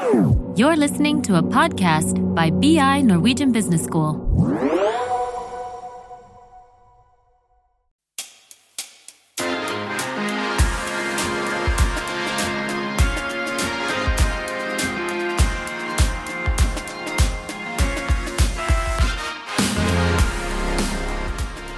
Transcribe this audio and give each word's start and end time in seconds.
You're 0.00 0.76
listening 0.76 1.20
to 1.22 1.36
a 1.36 1.42
podcast 1.42 2.16
by 2.34 2.48
BI 2.50 3.02
Norwegian 3.02 3.52
Business 3.52 3.84
School. 3.84 4.16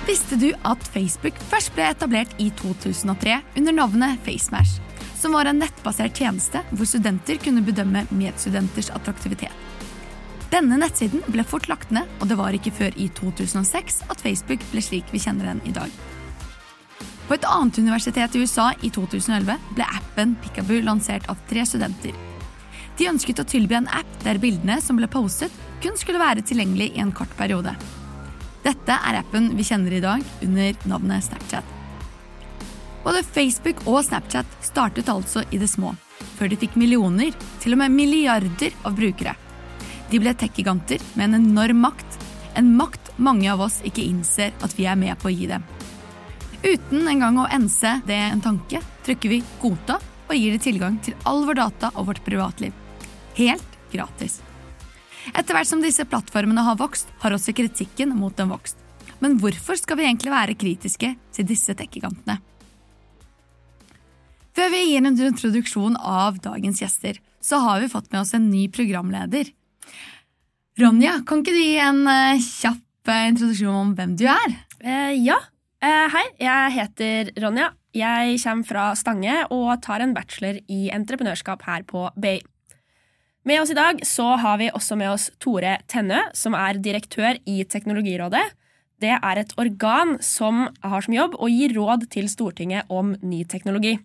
Visste 0.07 0.39
du 0.39 0.53
at 0.63 0.79
Facebook 0.95 1.35
først 1.51 1.75
ble 1.75 1.91
etablert 1.91 2.39
i 2.39 2.53
2003 2.63 3.41
under 3.57 3.73
navnet 3.73 4.23
FaceMash, 4.23 4.79
som 5.23 5.37
var 5.37 5.47
en 5.47 5.61
nettbasert 5.63 6.19
tjeneste 6.19 6.65
hvor 6.75 6.89
studenter 6.89 7.39
kunne 7.43 7.63
bedømme 7.63 8.03
medstudenters 8.11 8.91
attraktivitet. 8.91 9.55
Denne 10.53 10.77
nettsiden 10.83 11.23
ble 11.33 11.45
fort 11.49 11.69
lagt 11.71 11.93
ned, 11.95 12.09
og 12.21 12.29
det 12.29 12.37
var 12.37 12.53
ikke 12.53 12.75
før 12.75 12.97
i 13.01 13.07
2006 13.17 14.03
at 14.13 14.21
Facebook 14.21 14.65
ble 14.73 14.83
slik 14.85 15.09
vi 15.15 15.23
kjenner 15.23 15.49
den 15.49 15.63
i 15.69 15.73
dag. 15.73 15.95
På 17.29 17.37
et 17.39 17.47
annet 17.49 17.79
universitet 17.79 18.35
i 18.35 18.43
USA 18.43 18.73
i 18.83 18.91
2011 18.93 19.57
ble 19.79 19.87
appen 19.87 20.35
Pickaboo 20.43 20.83
lansert 20.85 21.31
av 21.33 21.41
tre 21.49 21.65
studenter. 21.71 22.19
De 22.99 23.09
ønsket 23.09 23.41
å 23.41 23.49
tilby 23.49 23.79
en 23.79 23.89
app 23.89 24.19
der 24.27 24.43
bildene 24.43 24.81
som 24.85 24.99
ble 25.01 25.09
postet, 25.09 25.55
kun 25.81 25.97
skulle 25.97 26.21
være 26.21 26.45
tilgjengelig 26.45 26.91
i 26.93 27.01
en 27.01 27.15
kort 27.17 27.33
periode. 27.39 27.73
Dette 28.67 28.99
er 28.99 29.23
appen 29.23 29.55
vi 29.57 29.65
kjenner 29.71 29.97
i 29.97 30.03
dag 30.03 30.27
under 30.45 30.85
navnet 30.91 31.31
Snapchat. 31.31 31.82
Både 33.03 33.23
Facebook 33.27 33.83
og 33.91 34.05
Snapchat 34.07 34.47
startet 34.63 35.11
altså 35.11 35.43
i 35.51 35.59
det 35.59 35.71
små, 35.71 35.95
før 36.39 36.53
de 36.53 36.59
fikk 36.61 36.77
millioner, 36.79 37.35
til 37.63 37.75
og 37.75 37.83
med 37.83 37.95
milliarder 37.95 38.75
av 38.87 38.95
brukere. 38.99 39.35
De 40.13 40.21
ble 40.23 40.35
tech-giganter 40.39 41.03
med 41.17 41.31
en 41.31 41.41
enorm 41.41 41.83
makt, 41.83 42.19
en 42.55 42.75
makt 42.77 43.11
mange 43.17 43.49
av 43.51 43.63
oss 43.65 43.81
ikke 43.87 44.05
innser 44.05 44.53
at 44.63 44.77
vi 44.79 44.87
er 44.87 44.99
med 45.01 45.19
på 45.19 45.31
å 45.31 45.35
gi 45.35 45.49
dem. 45.51 45.65
Uten 46.63 47.09
engang 47.11 47.41
å 47.43 47.49
ense 47.51 47.97
det 48.07 48.21
en 48.29 48.43
tanke, 48.45 48.83
trykker 49.03 49.33
vi 49.33 49.43
'godta' 49.43 49.99
og 50.29 50.37
gir 50.37 50.55
det 50.55 50.63
tilgang 50.63 51.01
til 51.03 51.17
all 51.27 51.43
vår 51.49 51.59
data 51.59 51.91
og 51.97 52.07
vårt 52.07 52.25
privatliv. 52.25 52.73
Helt 53.35 53.79
gratis. 53.91 54.41
Etter 55.35 55.55
hvert 55.55 55.69
som 55.69 55.83
disse 55.83 56.05
plattformene 56.05 56.63
har 56.63 56.79
vokst, 56.79 57.11
har 57.23 57.35
også 57.35 57.55
kritikken 57.55 58.15
mot 58.17 58.37
dem 58.37 58.51
vokst. 58.55 58.77
Men 59.19 59.39
hvorfor 59.39 59.79
skal 59.79 59.99
vi 59.99 60.07
egentlig 60.07 60.33
være 60.33 60.59
kritiske 60.59 61.15
til 61.33 61.47
disse 61.47 61.75
tech-gigantene? 61.75 62.41
Før 64.53 64.69
vi 64.69 64.83
gir 64.91 65.01
en 65.01 65.15
introduksjon 65.17 65.97
av 65.97 66.37
dagens 66.45 66.83
gjester, 66.83 67.17
så 67.41 67.61
har 67.65 67.81
vi 67.81 67.89
fått 67.89 68.11
med 68.13 68.21
oss 68.21 68.35
en 68.37 68.51
ny 68.53 68.67
programleder. 68.73 69.49
Ronja, 70.81 71.19
kan 71.29 71.41
ikke 71.41 71.55
du 71.55 71.61
gi 71.61 71.79
en 71.81 72.05
eh, 72.09 72.41
kjapp 72.41 73.09
eh, 73.13 73.29
introduksjon 73.31 73.79
om 73.81 73.95
hvem 73.97 74.15
du 74.21 74.27
er? 74.29 74.55
Eh, 74.85 75.17
ja. 75.25 75.39
Eh, 75.83 76.05
hei, 76.13 76.27
jeg 76.41 76.75
heter 76.77 77.33
Ronja. 77.43 77.73
Jeg 77.97 78.39
kommer 78.41 78.69
fra 78.69 78.85
Stange 78.97 79.43
og 79.53 79.75
tar 79.85 80.05
en 80.05 80.15
bachelor 80.17 80.61
i 80.73 80.87
entreprenørskap 80.95 81.65
her 81.69 81.85
på 81.89 82.07
BI. 82.21 82.39
Med 83.49 83.59
oss 83.59 83.73
i 83.75 83.77
dag 83.77 84.05
så 84.07 84.37
har 84.39 84.61
vi 84.61 84.71
også 84.71 84.97
med 85.01 85.11
oss 85.13 85.27
Tore 85.43 85.79
Tennø, 85.91 86.21
som 86.37 86.55
er 86.55 86.79
direktør 86.81 87.41
i 87.49 87.65
Teknologirådet. 87.69 88.45
Det 89.03 89.17
er 89.17 89.41
et 89.41 89.53
organ 89.59 90.15
som 90.23 90.69
har 90.85 91.05
som 91.05 91.17
jobb 91.17 91.35
å 91.41 91.51
gi 91.51 91.73
råd 91.73 92.07
til 92.13 92.31
Stortinget 92.31 92.89
om 92.93 93.17
ny 93.21 93.43
teknologi. 93.51 93.97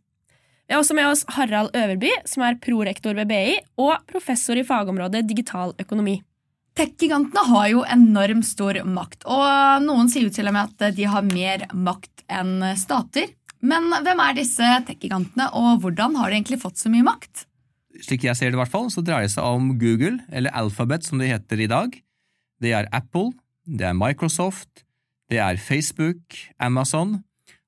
Vi 0.68 0.76
har 0.76 0.82
også 0.84 0.96
med 0.98 1.08
oss 1.08 1.24
Harald 1.32 1.72
Øverby, 1.80 2.10
som 2.28 2.44
er 2.44 2.58
prorektor 2.60 3.16
ved 3.16 3.30
BI 3.30 3.54
og 3.80 4.02
professor 4.10 4.60
i 4.60 4.66
fagområdet 4.68 5.24
digital 5.30 5.72
økonomi. 5.80 6.18
Tech-gigantene 6.78 7.44
har 7.48 7.70
jo 7.72 7.86
enormt 7.88 8.46
stor 8.46 8.82
makt, 8.86 9.24
og 9.26 9.86
noen 9.86 10.12
sier 10.12 10.28
jo 10.28 10.34
til 10.36 10.50
og 10.52 10.58
med 10.58 10.76
at 10.76 10.98
de 10.98 11.08
har 11.10 11.24
mer 11.26 11.64
makt 11.72 12.26
enn 12.28 12.60
stater. 12.78 13.32
Men 13.64 13.88
hvem 14.04 14.20
er 14.22 14.36
disse 14.38 14.74
tech-gigantene, 14.90 15.48
og 15.56 15.80
hvordan 15.82 16.20
har 16.20 16.30
de 16.30 16.38
egentlig 16.38 16.60
fått 16.62 16.84
så 16.84 16.92
mye 16.94 17.08
makt? 17.08 17.48
Slik 18.04 18.28
jeg 18.28 18.38
ser 18.38 18.52
det, 18.52 18.60
i 18.60 18.62
hvert 18.62 18.74
fall, 18.76 18.92
så 18.94 19.02
dreier 19.02 19.26
det 19.26 19.34
seg 19.34 19.48
om 19.48 19.72
Google, 19.80 20.20
eller 20.30 20.54
Alphabet 20.54 21.08
som 21.08 21.24
det 21.24 21.32
heter 21.32 21.64
i 21.64 21.70
dag. 21.72 21.96
Det 22.62 22.76
er 22.76 22.92
Apple, 22.92 23.32
det 23.66 23.88
er 23.88 23.98
Microsoft, 23.98 24.84
det 25.32 25.40
er 25.42 25.58
Facebook, 25.58 26.38
Amazon, 26.60 27.22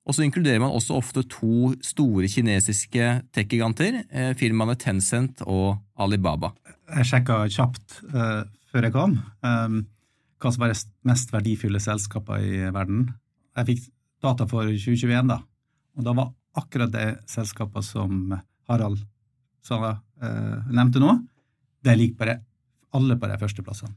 og 0.08 0.16
så 0.16 0.24
inkluderer 0.24 0.60
man 0.62 0.72
også 0.74 0.96
ofte 0.96 1.22
to 1.28 1.70
store 1.84 2.28
kinesiske 2.30 3.08
tech-giganter, 3.36 4.02
eh, 4.08 4.32
firmaene 4.38 4.76
Tencent 4.80 5.42
og 5.44 5.78
Alibaba. 6.00 6.54
Jeg 6.96 7.06
sjekka 7.06 7.44
kjapt 7.52 8.00
uh, 8.14 8.42
før 8.72 8.86
jeg 8.86 8.94
kom 8.94 9.18
um, 9.46 9.80
hva 10.40 10.50
som 10.50 10.64
var 10.64 10.72
de 10.72 10.78
mest 11.06 11.30
verdifulle 11.34 11.82
selskaper 11.82 12.42
i 12.42 12.62
verden. 12.72 13.10
Jeg 13.60 13.68
fikk 13.68 13.86
data 14.24 14.46
for 14.48 14.66
2021, 14.66 15.30
da, 15.30 15.38
og 15.96 16.06
da 16.06 16.16
var 16.16 16.32
akkurat 16.58 16.92
det 16.92 17.06
selskapet 17.30 17.86
som 17.86 18.32
Harald 18.70 19.04
sa, 19.62 19.78
uh, 19.78 20.72
nevnte 20.72 21.02
nå, 21.02 21.18
det 21.84 21.98
ligger 22.00 22.18
på 22.18 22.38
alle 22.98 23.20
på 23.20 23.30
de 23.30 23.38
førsteplassene. 23.44 23.94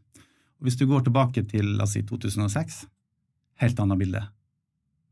Hvis 0.63 0.77
du 0.79 0.85
går 0.87 1.07
tilbake 1.07 1.43
til 1.49 1.73
la 1.79 1.87
oss 1.87 1.95
si 1.97 2.03
2006, 2.07 2.83
helt 3.63 3.79
annet 3.83 3.99
bilde. 3.99 4.21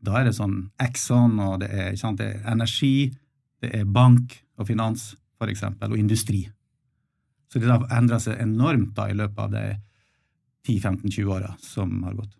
Da 0.01 0.17
er 0.19 0.27
det 0.27 0.35
sånn 0.37 0.57
Exxon, 0.81 1.37
og 1.43 1.59
det 1.61 1.69
er, 1.69 1.93
sant, 1.99 2.21
det 2.21 2.31
er 2.31 2.49
energi, 2.51 3.11
det 3.61 3.71
er 3.77 3.85
bank 3.85 4.33
og 4.57 4.67
finans, 4.69 5.11
for 5.37 5.51
eksempel, 5.51 5.93
og 5.93 6.01
industri. 6.01 6.43
Så 7.51 7.59
det 7.59 7.69
har 7.69 7.85
endra 7.93 8.19
seg 8.21 8.39
enormt 8.41 8.93
da 8.97 9.09
i 9.11 9.17
løpet 9.17 9.41
av 9.45 9.53
de 9.53 9.65
10-15-20 10.67 11.33
åra 11.35 11.55
som 11.61 11.97
har 12.05 12.15
gått. 12.17 12.37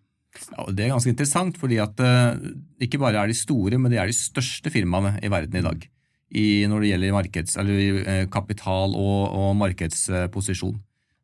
Ja, 0.53 0.66
det 0.72 0.85
er 0.85 0.94
ganske 0.94 1.11
interessant, 1.11 1.57
fordi 1.59 1.81
at 1.83 1.97
uh, 1.99 2.38
ikke 2.81 3.01
bare 3.01 3.19
er 3.19 3.31
de 3.31 3.35
store, 3.35 3.79
men 3.81 3.91
de 3.91 3.99
er 3.99 4.07
de 4.07 4.16
største 4.16 4.72
firmaene 4.72 5.17
i 5.19 5.31
verden 5.31 5.59
i 5.59 5.66
dag. 5.66 5.83
I, 6.31 6.45
når 6.72 6.85
det 6.85 6.91
gjelder 6.93 7.17
markeds, 7.17 7.57
eller, 7.59 7.99
uh, 8.05 8.23
kapital 8.31 8.95
og, 8.95 9.19
og 9.35 9.51
markedsposisjon. 9.59 10.79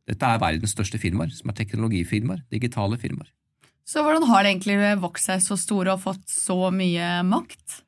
Dette 0.08 0.28
er 0.28 0.44
verdens 0.44 0.76
største 0.76 1.00
firmaer, 1.00 1.32
som 1.36 1.52
er 1.52 1.58
teknologifirmaer, 1.58 2.44
digitale 2.52 3.00
firmaer. 3.00 3.32
Så 3.88 4.04
hvordan 4.04 4.26
har 4.28 4.44
det 4.44 4.52
egentlig 4.52 4.78
vokst 5.00 5.30
seg 5.30 5.44
så 5.44 5.56
store 5.60 5.94
og 5.96 6.04
fått 6.04 6.26
så 6.28 6.58
mye 6.76 7.22
makt? 7.28 7.84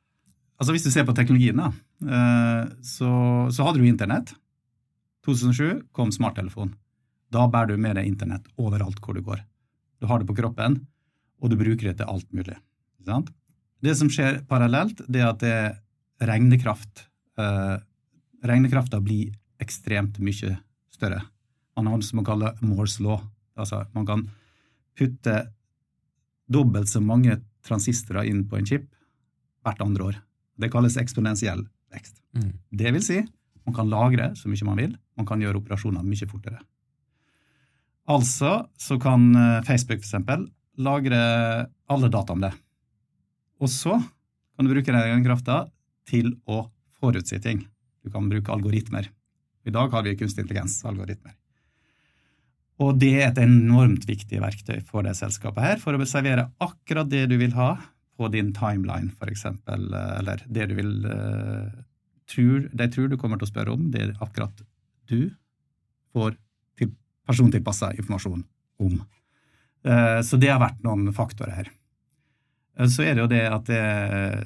Altså 0.60 0.72
Hvis 0.72 0.86
du 0.86 0.92
ser 0.92 1.04
på 1.08 1.16
teknologien, 1.16 1.60
da, 1.60 1.72
uh, 2.08 2.70
så, 2.84 3.10
så 3.52 3.66
hadde 3.66 3.82
du 3.82 3.88
internett. 3.88 4.32
2007 5.28 5.92
kom 5.96 6.12
smarttelefon. 6.12 6.72
Da 7.32 7.44
bærer 7.52 7.74
du 7.74 7.82
med 7.84 7.98
deg 8.00 8.08
internett 8.08 8.48
overalt 8.60 9.00
hvor 9.04 9.16
du 9.16 9.22
går. 9.24 9.44
Du 10.00 10.08
har 10.08 10.20
det 10.20 10.28
på 10.28 10.36
kroppen, 10.38 10.80
og 11.40 11.52
du 11.52 11.58
bruker 11.60 11.90
det 11.90 11.98
til 12.00 12.08
alt 12.08 12.28
mulig. 12.32 12.56
Det 13.80 13.94
som 13.96 14.10
skjer 14.12 14.42
parallelt, 14.48 15.02
det 15.08 15.20
er 15.20 15.28
at 15.28 15.40
det 15.40 15.52
er 15.52 15.78
regnekraft 16.30 17.06
eh, 17.40 17.76
Regnekrafta 18.40 19.00
blir 19.04 19.34
ekstremt 19.60 20.16
mye 20.24 20.54
større. 20.94 21.20
Man 21.76 21.90
har 21.90 21.98
noe 21.98 22.06
som 22.06 22.20
man 22.22 22.26
kaller 22.28 22.54
Moores 22.64 22.94
law. 23.04 23.18
Altså, 23.52 23.82
man 23.92 24.06
kan 24.08 24.22
putte 24.96 25.34
dobbelt 26.50 26.90
så 26.90 27.02
mange 27.02 27.38
transistorer 27.66 28.28
inn 28.28 28.44
på 28.48 28.58
en 28.58 28.66
chip 28.66 28.88
hvert 29.64 29.82
andre 29.84 30.08
år. 30.10 30.18
Det 30.60 30.70
kalles 30.72 30.98
eksponentiell 31.00 31.62
vekst. 31.92 32.18
Mm. 32.36 32.52
Det 32.70 32.92
vil 32.96 33.04
si, 33.04 33.20
man 33.66 33.76
kan 33.76 33.90
lagre 33.92 34.30
så 34.38 34.50
mye 34.50 34.68
man 34.68 34.80
vil, 34.80 34.94
man 35.18 35.28
kan 35.28 35.42
gjøre 35.42 35.60
operasjoner 35.60 36.06
mye 36.06 36.28
fortere. 36.30 36.60
Altså 38.10 38.64
så 38.80 38.98
kan 39.00 39.28
eh, 39.36 39.62
Facebook 39.66 40.00
eksempel 40.00 40.48
lagre 40.80 41.20
alle 41.90 42.10
data 42.10 42.34
om 42.34 42.42
det. 42.42 42.52
Og 43.60 43.70
så 43.70 43.98
kan 44.00 44.66
du 44.66 44.72
bruke 44.72 44.92
den 44.94 45.24
krafta 45.26 45.66
til 46.08 46.32
å 46.48 46.64
forutsi 47.00 47.38
ting. 47.40 47.66
Du 48.02 48.10
kan 48.12 48.28
bruke 48.28 48.52
algoritmer. 48.52 49.10
I 49.68 49.72
dag 49.74 49.92
har 49.92 50.02
vi 50.06 50.16
kunstig 50.16 50.46
intelligens-algoritmer. 50.46 51.36
Og 52.80 52.96
det 53.00 53.12
er 53.18 53.26
et 53.28 53.40
enormt 53.42 54.06
viktig 54.08 54.40
verktøy 54.40 54.78
for 54.88 55.04
det 55.04 55.16
selskapet 55.18 55.64
her, 55.64 55.80
for 55.82 55.96
å 55.96 56.08
servere 56.08 56.48
akkurat 56.64 57.10
det 57.12 57.26
du 57.28 57.36
vil 57.40 57.52
ha 57.58 57.74
på 58.20 58.28
din 58.32 58.54
timeline, 58.56 59.12
for 59.16 59.32
eksempel, 59.32 59.90
eller 59.92 60.42
det 60.48 60.68
du 60.70 60.76
vil 60.78 60.94
uh, 61.08 61.68
tror, 62.28 62.68
De 62.72 62.86
tror 62.92 63.08
du 63.08 63.18
kommer 63.20 63.40
til 63.40 63.48
å 63.48 63.52
spørre 63.52 63.74
om, 63.76 63.88
det 63.92 64.04
er 64.04 64.14
akkurat 64.20 64.64
du 65.10 65.32
får 66.14 66.34
til 66.80 66.92
persontilpassa 67.28 67.92
informasjon 67.98 68.44
om. 68.80 68.96
Uh, 69.84 70.20
så 70.24 70.40
det 70.40 70.52
har 70.52 70.62
vært 70.62 70.80
noen 70.84 71.12
faktorer 71.16 71.60
her. 71.60 71.72
Så 72.88 73.04
er 73.04 73.16
det 73.16 73.24
jo 73.24 73.28
det 73.28 73.44
at 73.44 73.66
det, 73.68 73.84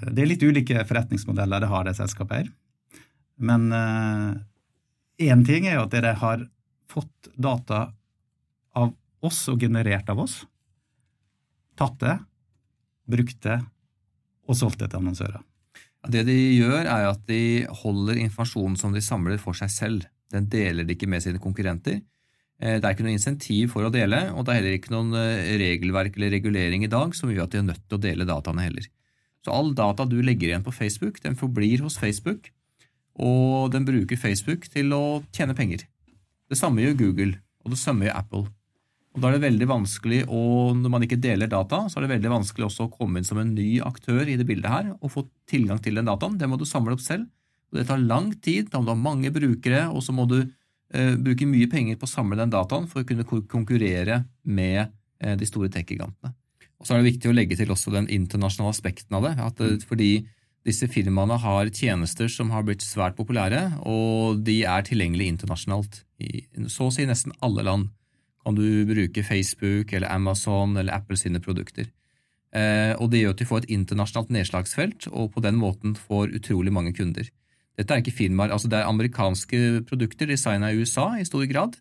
det, 0.08 0.22
er 0.24 0.30
litt 0.30 0.42
ulike 0.42 0.86
forretningsmodeller 0.88 1.62
det 1.62 1.70
har, 1.70 1.84
det 1.86 1.94
selskapet 1.94 2.40
her. 2.40 2.48
Men 3.38 3.68
én 5.22 5.44
ting 5.46 5.68
er 5.68 5.76
jo 5.76 5.84
at 5.84 5.92
dere 5.92 6.14
har 6.18 6.42
fått 6.90 7.28
data 7.38 7.84
av 8.78 8.92
oss 9.24 9.46
og 9.52 9.62
generert 9.62 10.08
av 10.12 10.20
oss. 10.24 10.42
Tatt 11.78 11.96
det, 12.02 12.18
brukt 13.10 13.40
det 13.44 13.58
og 14.44 14.58
solgt 14.58 14.82
det 14.82 14.90
til 14.92 15.00
annonsører. 15.00 15.42
Det 16.12 16.24
de 16.28 16.36
gjør, 16.58 16.84
er 16.84 17.06
at 17.08 17.22
de 17.30 17.64
holder 17.80 18.18
informasjonen 18.20 18.76
som 18.76 18.92
de 18.92 19.00
samler, 19.04 19.38
for 19.40 19.56
seg 19.56 19.70
selv. 19.72 20.08
Den 20.32 20.50
deler 20.52 20.84
de 20.84 20.92
ikke 20.96 21.08
med 21.08 21.24
sine 21.24 21.40
konkurrenter. 21.40 22.02
Eh, 22.60 22.76
det 22.76 22.84
er 22.84 22.92
ikke 22.92 23.06
noe 23.06 23.16
insentiv 23.16 23.72
for 23.72 23.86
å 23.86 23.92
dele, 23.92 24.26
og 24.34 24.44
det 24.44 24.52
er 24.52 24.60
heller 24.60 24.76
ikke 24.76 24.92
noen 24.92 25.16
eh, 25.18 25.54
regelverk 25.60 26.18
eller 26.18 26.34
regulering 26.36 26.84
i 26.84 26.92
dag 26.92 27.16
som 27.16 27.32
gjør 27.32 27.46
at 27.46 27.54
de 27.54 27.62
er 27.62 27.66
nødt 27.70 27.86
til 27.88 27.98
å 27.98 28.04
dele 28.04 28.28
dataene 28.28 28.66
heller. 28.66 28.90
Så 29.44 29.52
all 29.52 29.72
data 29.76 30.06
du 30.08 30.18
legger 30.24 30.50
igjen 30.50 30.64
på 30.64 30.72
Facebook, 30.72 31.20
den 31.24 31.36
forblir 31.40 31.82
hos 31.84 31.98
Facebook, 32.00 32.50
og 33.20 33.72
den 33.72 33.86
bruker 33.86 34.18
Facebook 34.18 34.68
til 34.72 34.92
å 34.96 35.22
tjene 35.34 35.56
penger. 35.56 35.84
Det 36.50 36.58
samme 36.60 36.84
gjør 36.84 37.00
Google, 37.00 37.40
og 37.64 37.74
det 37.74 37.80
samme 37.80 38.08
gjør 38.08 38.20
Apple. 38.20 38.46
Og 39.14 39.22
Da 39.22 39.30
er 39.30 39.36
det 39.36 39.44
veldig 39.46 39.66
vanskelig, 39.70 40.24
og 40.26 40.74
når 40.74 40.90
man 40.90 41.04
ikke 41.06 41.20
deler 41.22 41.50
data, 41.50 41.84
så 41.86 42.00
er 42.00 42.04
det 42.04 42.16
veldig 42.16 42.32
vanskelig 42.32 42.66
også 42.66 42.88
å 42.88 42.92
komme 42.96 43.20
inn 43.20 43.26
som 43.26 43.38
en 43.38 43.52
ny 43.54 43.78
aktør 43.86 44.26
i 44.26 44.34
det 44.40 44.46
bildet 44.48 44.72
her 44.72 44.90
og 44.96 45.12
få 45.14 45.22
tilgang 45.50 45.78
til 45.82 46.00
den 46.00 46.10
dataen. 46.10 46.34
Det 46.40 46.48
må 46.50 46.58
du 46.58 46.66
samle 46.66 46.96
opp 46.96 47.04
selv. 47.04 47.28
Og 47.70 47.78
Det 47.78 47.86
tar 47.86 48.02
lang 48.02 48.32
tid, 48.42 48.72
da 48.72 48.80
må 48.80 48.88
du 48.88 48.94
ha 48.94 48.98
mange 48.98 49.30
brukere, 49.34 49.86
og 49.86 50.02
så 50.02 50.14
må 50.14 50.26
du 50.26 50.40
eh, 50.42 51.14
bruke 51.14 51.46
mye 51.46 51.70
penger 51.70 51.98
på 51.98 52.08
å 52.08 52.10
samle 52.10 52.40
den 52.42 52.50
dataen 52.50 52.90
for 52.90 53.02
å 53.02 53.06
kunne 53.06 53.26
konkurrere 53.26 54.24
med 54.42 54.90
eh, 55.22 55.38
de 55.38 55.46
store 55.46 55.70
tech-gigantene. 55.70 56.34
Og 56.82 56.86
Så 56.86 56.94
er 56.94 57.02
det 57.02 57.12
viktig 57.14 57.30
å 57.30 57.38
legge 57.38 57.56
til 57.56 57.70
også 57.70 57.94
den 57.94 58.10
internasjonale 58.10 58.74
aspekten 58.74 59.14
av 59.14 59.28
det. 59.28 59.34
At, 59.38 59.62
eh, 59.62 59.78
fordi 59.86 60.12
disse 60.66 60.90
firmaene 60.90 61.38
har 61.38 61.70
tjenester 61.70 62.26
som 62.26 62.50
har 62.50 62.66
blitt 62.66 62.82
svært 62.82 63.14
populære, 63.14 63.78
og 63.86 64.42
de 64.42 64.64
er 64.66 64.82
tilgjengelige 64.82 65.36
internasjonalt 65.36 66.02
i 66.18 66.46
så 66.66 66.88
å 66.88 66.94
si 66.94 67.06
nesten 67.06 67.34
alle 67.44 67.62
land 67.62 67.92
kan 68.44 68.56
du 68.56 68.84
bruker 68.88 69.24
Facebook 69.24 69.92
eller 69.92 70.12
Amazon 70.12 70.76
eller 70.76 70.94
Apple 70.94 71.16
sine 71.16 71.40
produkter. 71.40 71.88
Eh, 72.54 72.94
og 73.00 73.10
Det 73.10 73.22
gjør 73.22 73.34
at 73.34 73.40
du 73.40 73.48
får 73.48 73.64
et 73.64 73.72
internasjonalt 73.74 74.30
nedslagsfelt, 74.30 75.08
og 75.10 75.32
på 75.34 75.42
den 75.42 75.56
måten 75.58 75.96
får 75.98 76.36
utrolig 76.38 76.72
mange 76.72 76.92
kunder. 76.94 77.26
Dette 77.74 77.90
er 77.90 78.02
ikke 78.02 78.14
firmaer, 78.14 78.52
altså 78.54 78.70
det 78.70 78.78
er 78.78 78.86
amerikanske 78.86 79.82
produkter 79.88 80.30
designa 80.30 80.70
i 80.70 80.78
USA 80.78 81.16
i 81.18 81.26
stor 81.26 81.42
grad, 81.50 81.74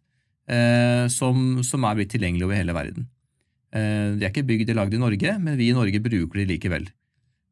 eh, 0.50 1.06
som, 1.14 1.62
som, 1.62 1.86
er 1.86 2.00
blitt 2.00 2.10
tilgjengelige 2.16 2.48
over 2.48 2.58
hele 2.58 2.74
verden. 2.74 3.08
Eh, 3.70 4.18
de 4.18 4.26
er 4.26 4.32
ikke 4.32 4.48
bygd 4.50 4.74
og 4.74 4.80
lagd 4.82 4.98
i 4.98 5.04
Norge, 5.04 5.38
men 5.38 5.60
vi 5.60 5.70
i 5.70 5.78
Norge 5.78 6.02
bruker 6.02 6.42
de 6.42 6.50
likevel. 6.50 6.90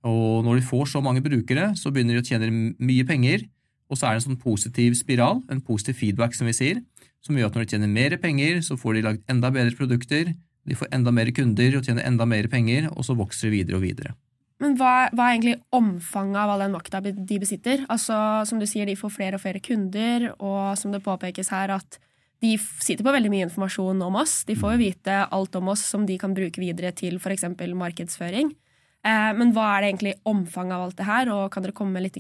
Og 0.10 0.42
når 0.42 0.58
de 0.58 0.66
får 0.66 0.90
så 0.96 1.02
mange 1.06 1.22
brukere, 1.22 1.76
så 1.78 1.94
begynner 1.94 2.18
de 2.18 2.24
å 2.24 2.26
tjene 2.26 2.74
mye 2.82 3.06
penger, 3.06 3.46
og 3.92 4.00
så 4.00 4.08
er 4.08 4.16
det 4.16 4.24
en 4.24 4.30
sånn 4.32 4.42
positiv 4.42 4.96
spiral, 4.98 5.44
en 5.52 5.62
positiv 5.62 6.00
feedback, 6.00 6.34
som 6.34 6.50
vi 6.50 6.58
sier, 6.58 6.82
som 7.26 7.38
gjør 7.38 7.52
at 7.52 7.58
når 7.58 7.66
de 7.66 7.76
tjener 7.76 7.92
mer 7.92 8.18
penger, 8.22 8.62
så 8.66 8.78
får 8.80 8.98
de 8.98 9.06
lagd 9.06 9.32
enda 9.32 9.52
bedre 9.54 9.78
produkter, 9.78 10.34
de 10.68 10.78
får 10.78 10.92
enda 10.94 11.14
mer 11.14 11.32
kunder 11.34 11.78
og 11.78 11.88
tjener 11.88 12.06
enda 12.06 12.28
mer 12.30 12.50
penger, 12.52 12.90
og 12.94 13.06
så 13.06 13.16
vokser 13.18 13.50
de 13.50 13.60
videre 13.62 13.80
og 13.80 13.86
videre. 13.86 14.14
Men 14.62 14.76
hva, 14.78 15.10
hva, 15.10 15.26
er 15.26 15.40
egentlig 15.40 15.58
omfanget 15.74 16.38
av 16.38 16.52
all 16.54 16.62
den 16.62 16.76
makta 16.76 17.02
de 17.02 17.38
besitter? 17.42 17.82
Altså, 17.90 18.16
Som 18.46 18.62
du 18.62 18.68
sier, 18.70 18.86
de 18.86 18.98
får 18.98 19.14
flere 19.16 19.40
og 19.40 19.42
flere 19.42 19.62
kunder, 19.64 20.30
og 20.38 20.78
som 20.78 20.94
det 20.94 21.02
påpekes 21.02 21.50
her, 21.50 21.74
at 21.74 21.98
de 22.42 22.56
sitter 22.58 23.06
på 23.06 23.14
veldig 23.14 23.32
mye 23.34 23.48
informasjon 23.48 24.02
om 24.06 24.20
oss. 24.22 24.44
De 24.46 24.58
får 24.58 24.76
jo 24.76 24.82
vite 24.82 25.18
alt 25.34 25.58
om 25.58 25.74
oss 25.74 25.82
som 25.94 26.06
de 26.06 26.18
kan 26.22 26.34
bruke 26.38 26.62
videre 26.62 26.94
til 26.94 27.18
f.eks. 27.18 27.46
markedsføring. 27.58 28.54
Eh, 29.02 29.32
men 29.38 29.54
hva 29.54 29.66
er 29.76 29.82
det 29.82 29.92
egentlig 29.92 30.16
omfanget 30.30 30.78
av 30.78 30.86
alt 30.86 30.98
det 30.98 31.10
her, 31.10 31.34
og 31.34 31.50
kan 31.54 31.66
dere 31.66 31.78
komme 31.78 31.98
med 31.98 32.06
litt 32.06 32.18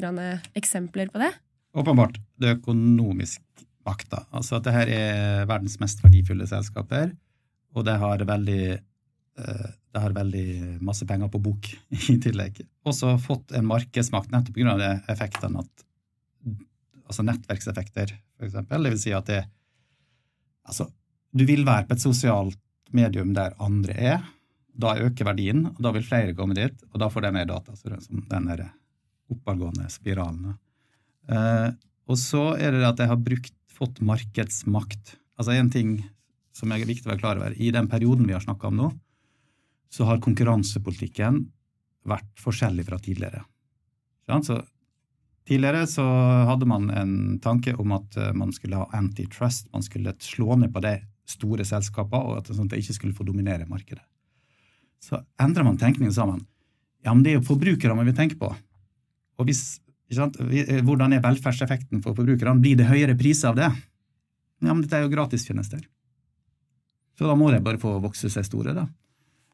eksempler 0.57 1.13
på 1.13 1.21
det? 1.21 1.31
Åpenbart 1.77 2.18
det 2.42 2.57
økonomiske 2.57 3.45
makta. 3.88 4.25
Altså 4.36 4.57
at 4.57 4.68
det 4.68 4.74
her 4.75 4.92
er 4.94 5.45
verdens 5.50 5.78
mest 5.81 6.01
verdifulle 6.04 6.48
selskaper, 6.50 7.13
og 7.75 7.86
det 7.88 7.98
har 8.01 8.25
veldig 8.28 8.63
eh, 8.72 9.69
det 9.92 10.00
har 10.00 10.16
veldig 10.16 10.80
masse 10.83 11.06
penger 11.07 11.31
på 11.31 11.42
bok 11.44 11.68
i 12.13 12.18
tillegg. 12.24 12.62
Også 12.88 13.18
fått 13.22 13.56
en 13.57 13.68
markedsmakt 13.68 14.31
nettopp 14.33 14.60
pga. 14.60 14.98
effektene 15.12 15.66
at 15.66 15.88
Altså 17.12 17.25
nettverkseffekter, 17.28 18.13
for 18.39 18.48
eksempel. 18.48 18.86
Det 18.86 18.92
vil 18.94 19.00
si 19.01 19.12
at 19.12 19.28
det 19.28 19.42
Altså, 20.63 20.86
du 21.36 21.44
vil 21.44 21.66
være 21.68 21.84
på 21.89 21.98
et 21.98 22.04
sosialt 22.04 22.60
medium 22.95 23.34
der 23.36 23.56
andre 23.60 23.95
er. 23.98 24.22
Da 24.72 24.94
øker 24.95 25.27
verdien, 25.27 25.66
og 25.66 25.81
da 25.84 25.92
vil 25.92 26.06
flere 26.06 26.36
komme 26.38 26.56
dit, 26.56 26.77
og 26.94 27.01
da 27.01 27.10
får 27.12 27.25
de 27.25 27.31
mer 27.36 27.50
data. 27.50 27.75
Så 27.75 27.89
det 27.89 27.98
er 27.98 28.06
som 28.06 28.22
den 28.30 28.48
oppadgående 29.31 29.89
spiralen. 29.92 30.54
Eh, 31.27 31.69
og 32.07 32.19
så 32.19 32.54
er 32.56 32.77
det 32.77 32.88
at 32.88 33.04
jeg 33.04 33.12
har 33.12 33.19
brukt 33.19 33.56
fått 33.81 34.01
markedsmakt. 34.06 35.16
Altså 35.39 35.57
En 35.57 35.72
ting 35.74 35.95
som 36.56 36.72
er 36.72 36.83
viktig 36.86 37.07
å 37.07 37.13
være 37.13 37.24
klar 37.24 37.39
over, 37.39 37.56
i 37.56 37.72
den 37.74 37.88
perioden 37.89 38.28
vi 38.28 38.36
har 38.36 38.44
snakka 38.44 38.69
om 38.69 38.78
nå, 38.78 38.92
så 39.92 40.06
har 40.07 40.22
konkurransepolitikken 40.24 41.45
vært 42.07 42.30
forskjellig 42.42 42.86
fra 42.88 43.00
tidligere. 43.01 43.44
Så 44.28 44.62
tidligere 45.48 45.88
så 45.89 46.06
hadde 46.48 46.68
man 46.69 46.89
en 46.95 47.39
tanke 47.44 47.74
om 47.80 47.95
at 47.98 48.16
eh, 48.18 48.31
man 48.38 48.54
skulle 48.56 48.80
ha 48.80 48.88
antitrust, 48.95 49.68
man 49.74 49.84
skulle 49.84 50.13
slå 50.24 50.56
ned 50.62 50.72
på 50.74 50.84
de 50.86 50.95
store 51.27 51.66
selskapene, 51.68 52.22
og 52.22 52.39
at 52.39 52.69
det 52.72 52.80
ikke 52.80 52.95
skulle 52.95 53.18
få 53.18 53.27
dominere 53.27 53.68
markedet. 53.68 54.04
Så 55.01 55.19
endrer 55.42 55.66
man 55.66 55.80
tenkningen 55.81 56.13
sammen. 56.13 56.45
Ja, 57.04 57.13
men 57.13 57.24
det 57.25 57.34
er 57.34 57.39
jo 57.39 57.48
forbrukerne 57.50 58.06
vi 58.06 58.16
tenker 58.16 58.38
på. 58.39 58.51
Og 59.42 59.50
hvis 59.50 59.81
hvordan 60.12 61.16
er 61.16 61.24
velferdseffekten 61.24 62.02
for 62.04 62.18
forbrukerne? 62.18 62.60
Blir 62.62 62.80
det 62.80 62.90
høyere 62.90 63.16
priser 63.19 63.52
av 63.52 63.60
det? 63.60 63.69
Ja, 64.62 64.74
men 64.74 64.84
dette 64.84 65.00
er 65.00 65.06
jo 65.06 65.13
gratistjenester. 65.13 65.81
Så 67.18 67.28
da 67.28 67.36
må 67.38 67.52
de 67.52 67.62
bare 67.63 67.81
få 67.81 67.96
vokse 68.04 68.30
seg 68.34 68.46
store, 68.48 68.75
da. 68.78 68.88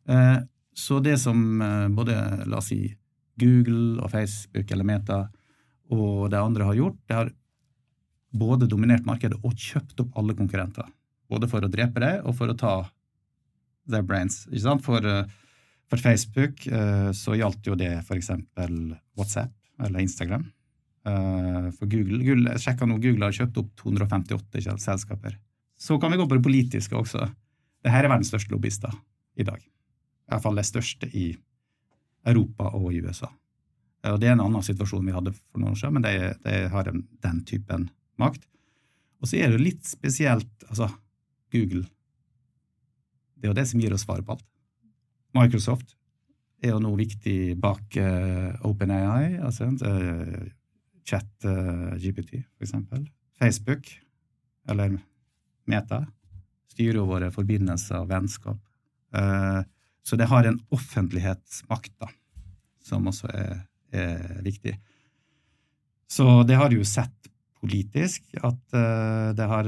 Eh, 0.08 0.38
så 0.78 1.00
det 1.04 1.18
som 1.22 1.62
eh, 1.62 1.88
både, 1.94 2.16
la 2.48 2.62
oss 2.62 2.72
si, 2.72 2.82
Google 3.38 4.02
og 4.02 4.12
Facebook 4.12 4.72
eller 4.74 4.88
Meta 4.88 5.18
og 5.94 6.30
de 6.34 6.40
andre 6.42 6.68
har 6.68 6.78
gjort, 6.78 6.98
det 7.06 7.18
har 7.18 7.34
både 8.38 8.70
dominert 8.70 9.06
markedet 9.08 9.38
og 9.46 9.54
kjøpt 9.54 10.02
opp 10.04 10.18
alle 10.20 10.36
konkurrenter. 10.38 10.88
Både 11.30 11.50
for 11.52 11.64
å 11.64 11.70
drepe 11.72 12.02
dem 12.02 12.26
og 12.26 12.36
for 12.40 12.50
å 12.50 12.58
ta 12.58 12.74
their 13.88 14.04
brains. 14.04 14.42
Ikke 14.50 14.64
sant? 14.66 14.84
For, 14.84 15.06
for 15.88 16.04
Facebook 16.04 16.66
så 17.16 17.38
gjaldt 17.40 17.70
jo 17.70 17.78
det 17.80 17.94
eksempel 18.18 18.98
WhatsApp 19.16 19.57
eller 19.84 20.04
Instagram. 20.04 20.46
Uh, 21.08 21.70
for 21.78 21.88
Google, 21.88 22.20
Google 22.26 22.54
jeg 22.56 22.66
sjekka 22.66 22.88
nå, 22.88 22.98
Google 23.04 23.30
har 23.30 23.36
kjøpt 23.36 23.60
opp 23.62 23.70
258 23.80 24.78
selskaper. 24.84 25.38
Så 25.80 26.00
kan 26.02 26.12
vi 26.12 26.20
gå 26.20 26.26
på 26.28 26.38
det 26.38 26.46
politiske 26.46 26.98
også. 26.98 27.28
Dette 27.86 28.00
er 28.00 28.10
verdens 28.10 28.32
største 28.34 28.52
lobbyister 28.54 28.94
i 29.38 29.46
dag. 29.48 29.62
I 29.62 30.34
hvert 30.34 30.44
fall 30.44 30.58
det 30.58 30.66
største 30.68 31.10
i 31.16 31.30
Europa 32.28 32.72
og 32.76 32.90
i 32.92 33.02
USA. 33.06 33.30
Og 34.08 34.20
Det 34.20 34.30
er 34.30 34.36
en 34.36 34.44
annen 34.44 34.64
situasjon 34.64 35.06
vi 35.06 35.16
hadde 35.16 35.34
for 35.36 35.62
noen 35.62 35.74
år 35.74 35.80
siden, 35.80 35.98
men 35.98 36.06
de, 36.06 36.34
de 36.44 36.58
har 36.74 36.90
en, 36.90 37.04
den 37.24 37.44
typen 37.48 37.90
makt. 38.20 38.44
Og 39.22 39.30
så 39.30 39.40
er 39.42 39.54
det 39.54 39.64
litt 39.64 39.86
spesielt 39.88 40.68
altså, 40.70 40.90
Google. 41.54 41.86
Det 43.38 43.48
er 43.48 43.54
jo 43.54 43.58
det 43.58 43.68
som 43.70 43.82
gir 43.82 43.94
oss 43.94 44.06
svaret 44.06 44.26
på 44.26 44.36
alt. 44.36 44.46
Microsoft 45.38 45.97
er 46.64 46.74
jo 46.74 46.80
nå 46.82 46.94
viktig 46.98 47.56
bak 47.62 47.98
uh, 48.02 48.56
OpenAI, 48.68 49.38
altså 49.46 49.70
uh, 49.70 50.48
chat 51.08 51.30
uh, 51.46 51.94
GPT, 52.02 52.42
for 52.56 52.66
eksempel. 52.66 53.04
Facebook, 53.38 53.90
eller 54.70 54.98
Meta, 55.70 56.02
styrer 56.74 57.02
jo 57.02 57.08
våre 57.10 57.30
forbindelser 57.34 58.02
og 58.02 58.10
vennskap. 58.12 58.60
Uh, 59.14 59.62
så 60.08 60.18
det 60.20 60.30
har 60.32 60.48
en 60.48 60.60
offentlighetsmakt, 60.74 61.94
da, 62.00 62.10
som 62.84 63.08
også 63.12 63.30
er, 63.36 63.58
er 63.92 64.42
viktig. 64.46 64.78
Så 66.08 66.42
det 66.48 66.58
har 66.58 66.72
jo 66.72 66.86
sett 66.88 67.14
politisk 67.58 68.24
at 68.46 68.76
det 69.36 69.48
har 69.50 69.68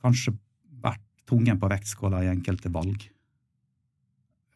kanskje 0.00 0.32
vært 0.80 1.02
tungen 1.28 1.58
på 1.60 1.68
vektskåla 1.68 2.22
i 2.24 2.30
enkelte 2.30 2.70
valg 2.72 3.04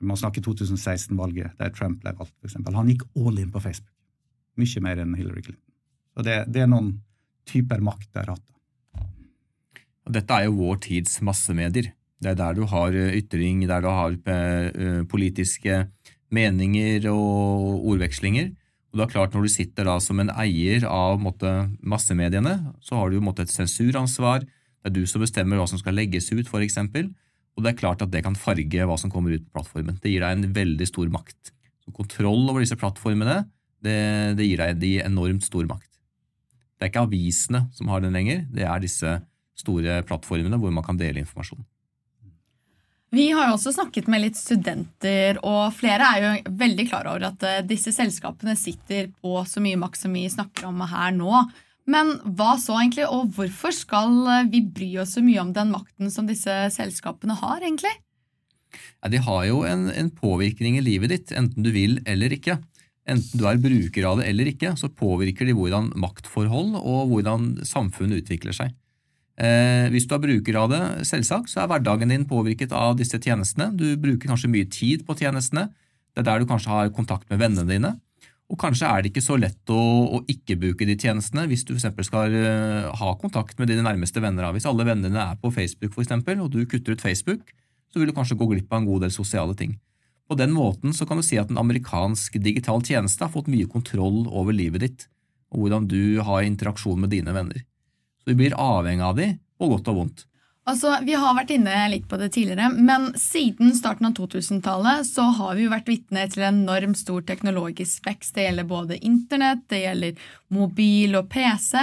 man 0.00 0.18
snakker 0.18 0.42
2016-valget, 0.44 1.54
der 1.58 1.72
Trump 1.74 2.02
ble 2.02 2.14
valgt, 2.18 2.34
f.eks. 2.42 2.56
Han 2.66 2.90
gikk 2.90 3.04
all 3.16 3.38
in 3.38 3.52
på 3.54 3.62
Facebook. 3.62 3.92
Mye 4.60 4.82
mer 4.82 5.02
enn 5.02 5.14
Hillary 5.18 5.42
Clinton. 5.42 5.70
Så 6.14 6.24
det, 6.26 6.36
det 6.54 6.64
er 6.64 6.70
noen 6.70 6.92
typer 7.48 7.82
makt 7.84 8.10
der 8.14 8.32
hatt. 8.32 8.44
Dette 10.14 10.36
er 10.36 10.48
jo 10.48 10.58
vår 10.58 10.82
tids 10.84 11.16
massemedier. 11.24 11.92
Det 12.20 12.32
er 12.32 12.38
der 12.38 12.56
du 12.56 12.66
har 12.68 12.94
eh, 12.96 13.16
ytring, 13.18 13.64
der 13.68 13.84
du 13.84 13.88
har 13.90 14.14
eh, 14.14 15.00
politiske 15.10 15.86
meninger 16.34 17.08
og 17.12 17.86
ordvekslinger. 17.92 18.52
Og 18.92 19.00
det 19.00 19.04
er 19.08 19.10
klart 19.10 19.34
Når 19.34 19.42
du 19.42 19.50
sitter 19.50 19.88
da 19.88 19.98
som 19.98 20.20
en 20.22 20.30
eier 20.30 20.84
av 20.86 21.18
måtte, 21.18 21.50
massemediene, 21.82 22.74
så 22.80 23.00
har 23.00 23.10
du 23.10 23.18
måtte, 23.20 23.42
et 23.42 23.50
sensuransvar. 23.50 24.44
Det 24.44 24.92
er 24.92 24.94
du 24.94 25.06
som 25.10 25.24
bestemmer 25.24 25.58
hva 25.58 25.66
som 25.66 25.80
skal 25.80 25.96
legges 25.98 26.30
ut, 26.30 26.46
f.eks. 26.46 26.78
Og 27.54 27.64
det 27.64 27.72
er 27.72 27.78
klart 27.78 28.02
at 28.02 28.10
det 28.10 28.24
kan 28.26 28.36
farge 28.38 28.86
hva 28.88 28.96
som 28.98 29.12
kommer 29.12 29.34
ut 29.34 29.44
på 29.46 29.58
plattformen. 29.58 29.98
Det 30.02 30.10
gir 30.10 30.24
deg 30.24 30.38
en 30.38 30.54
veldig 30.56 30.88
stor 30.90 31.10
makt. 31.12 31.52
Så 31.84 31.94
kontroll 31.94 32.48
over 32.48 32.64
disse 32.64 32.78
plattformene 32.80 33.44
det, 33.84 33.98
det 34.38 34.48
gir 34.48 34.62
deg 34.62 34.80
de 34.80 34.94
enormt 35.04 35.44
stor 35.46 35.68
makt. 35.68 35.90
Det 36.74 36.86
er 36.86 36.90
ikke 36.90 37.04
avisene 37.06 37.66
som 37.76 37.92
har 37.92 38.02
den 38.02 38.16
lenger, 38.16 38.42
det 38.52 38.66
er 38.66 38.82
disse 38.82 39.18
store 39.54 40.00
plattformene 40.08 40.58
hvor 40.58 40.72
man 40.74 40.84
kan 40.86 40.98
dele 40.98 41.22
informasjon. 41.22 41.62
Vi 43.14 43.28
har 43.30 43.46
jo 43.46 43.54
også 43.54 43.70
snakket 43.76 44.08
med 44.10 44.24
litt 44.24 44.38
studenter, 44.38 45.38
og 45.46 45.68
flere 45.76 46.08
er 46.16 46.24
jo 46.24 46.54
veldig 46.64 46.86
klar 46.88 47.06
over 47.12 47.28
at 47.28 47.44
eh, 47.46 47.60
disse 47.62 47.92
selskapene 47.94 48.56
sitter 48.58 49.12
på 49.22 49.36
så 49.46 49.62
mye 49.62 49.78
makt 49.78 50.00
som 50.02 50.16
vi 50.16 50.24
snakker 50.32 50.66
om 50.66 50.82
her 50.90 51.14
nå. 51.14 51.44
Men 51.90 52.14
hva 52.36 52.54
så 52.60 52.78
egentlig, 52.80 53.04
og 53.12 53.34
hvorfor 53.36 53.74
skal 53.76 54.14
eh, 54.32 54.46
vi 54.52 54.62
bry 54.64 54.90
oss 55.02 55.16
så 55.18 55.24
mye 55.24 55.42
om 55.42 55.52
den 55.56 55.72
makten 55.74 56.12
som 56.12 56.28
disse 56.28 56.52
selskapene 56.72 57.36
har, 57.36 57.60
egentlig? 57.60 57.92
Ja, 59.02 59.10
de 59.12 59.20
har 59.22 59.42
jo 59.46 59.64
en, 59.68 59.90
en 59.92 60.08
påvirkning 60.14 60.78
i 60.78 60.84
livet 60.84 61.12
ditt, 61.12 61.34
enten 61.36 61.66
du 61.66 61.70
vil 61.74 62.00
eller 62.08 62.32
ikke. 62.34 62.56
Enten 63.04 63.36
du 63.36 63.44
er 63.46 63.60
bruker 63.60 64.06
av 64.08 64.20
det 64.20 64.30
eller 64.30 64.48
ikke, 64.48 64.72
så 64.80 64.88
påvirker 64.88 65.44
de 65.44 65.56
hvordan 65.56 65.92
maktforhold 66.00 66.78
og 66.80 67.12
hvordan 67.12 67.50
samfunnet 67.68 68.24
utvikler 68.24 68.56
seg. 68.56 68.72
Eh, 69.34 69.90
hvis 69.90 70.06
du 70.08 70.14
er 70.14 70.22
bruker 70.22 70.56
av 70.56 70.70
det, 70.72 70.82
selvsagt, 71.10 71.50
så 71.52 71.64
er 71.64 71.70
hverdagen 71.72 72.12
din 72.12 72.24
påvirket 72.30 72.72
av 72.72 72.96
disse 72.96 73.18
tjenestene. 73.20 73.72
Du 73.76 73.86
bruker 74.00 74.30
kanskje 74.30 74.52
mye 74.52 74.70
tid 74.72 75.04
på 75.04 75.18
tjenestene. 75.20 75.68
Det 76.14 76.22
er 76.22 76.30
der 76.30 76.40
du 76.40 76.48
kanskje 76.48 76.72
har 76.72 76.94
kontakt 76.94 77.28
med 77.28 77.42
vennene 77.42 77.68
dine. 77.68 77.92
Og 78.52 78.58
kanskje 78.60 78.88
er 78.88 79.02
det 79.02 79.10
ikke 79.10 79.24
så 79.24 79.38
lett 79.40 79.72
å, 79.72 79.80
å 80.18 80.20
ikke 80.30 80.58
bruke 80.60 80.86
de 80.86 80.96
tjenestene 81.00 81.46
hvis 81.48 81.64
du 81.64 81.72
f.eks. 81.74 81.88
skal 82.06 82.34
uh, 82.34 82.90
ha 83.00 83.14
kontakt 83.20 83.58
med 83.58 83.70
dine 83.70 83.84
nærmeste 83.86 84.20
venner. 84.20 84.50
Hvis 84.52 84.68
alle 84.68 84.84
vennene 84.86 85.30
er 85.32 85.38
på 85.40 85.52
Facebook 85.54 85.94
for 85.94 86.04
eksempel, 86.04 86.42
og 86.44 86.52
du 86.52 86.60
kutter 86.68 86.94
ut 86.94 87.04
Facebook, 87.04 87.54
så 87.88 88.00
vil 88.00 88.10
du 88.10 88.16
kanskje 88.16 88.36
gå 88.36 88.50
glipp 88.50 88.72
av 88.72 88.82
en 88.82 88.88
god 88.90 89.06
del 89.06 89.14
sosiale 89.14 89.56
ting. 89.56 89.78
På 90.28 90.36
den 90.36 90.52
måten 90.56 90.94
så 90.96 91.06
kan 91.08 91.20
du 91.20 91.24
si 91.24 91.38
at 91.40 91.50
en 91.52 91.60
amerikansk 91.60 92.36
digital 92.42 92.84
tjeneste 92.84 93.24
har 93.24 93.32
fått 93.32 93.50
mye 93.52 93.68
kontroll 93.70 94.24
over 94.28 94.56
livet 94.56 94.84
ditt, 94.84 95.06
og 95.52 95.64
hvordan 95.64 95.88
du 95.88 96.20
har 96.24 96.44
interaksjon 96.44 97.00
med 97.00 97.12
dine 97.12 97.32
venner. 97.36 97.64
Så 98.20 98.32
vi 98.32 98.38
blir 98.42 98.56
avhengig 98.60 99.04
av 99.04 99.18
de, 99.20 99.28
på 99.60 99.68
godt 99.72 99.90
og 99.92 100.00
vondt. 100.00 100.24
Altså, 100.64 100.94
Vi 101.04 101.12
har 101.12 101.34
vært 101.36 101.52
inne 101.52 101.76
litt 101.92 102.06
på 102.08 102.16
det 102.16 102.30
tidligere, 102.32 102.70
men 102.72 103.10
siden 103.20 103.74
starten 103.76 104.08
av 104.08 104.14
2000-tallet 104.16 105.04
så 105.04 105.26
har 105.36 105.58
vi 105.58 105.66
jo 105.66 105.72
vært 105.74 105.90
vitne 105.92 106.24
til 106.32 106.46
en 106.46 106.62
enormt 106.62 106.96
stor 106.96 107.20
teknologisk 107.28 108.06
vekst. 108.08 108.32
Det 108.38 108.46
gjelder 108.46 108.68
både 108.70 108.96
internett, 109.04 109.66
det 109.68 109.82
gjelder 109.82 110.22
mobil 110.56 111.18
og 111.20 111.28
PC, 111.28 111.76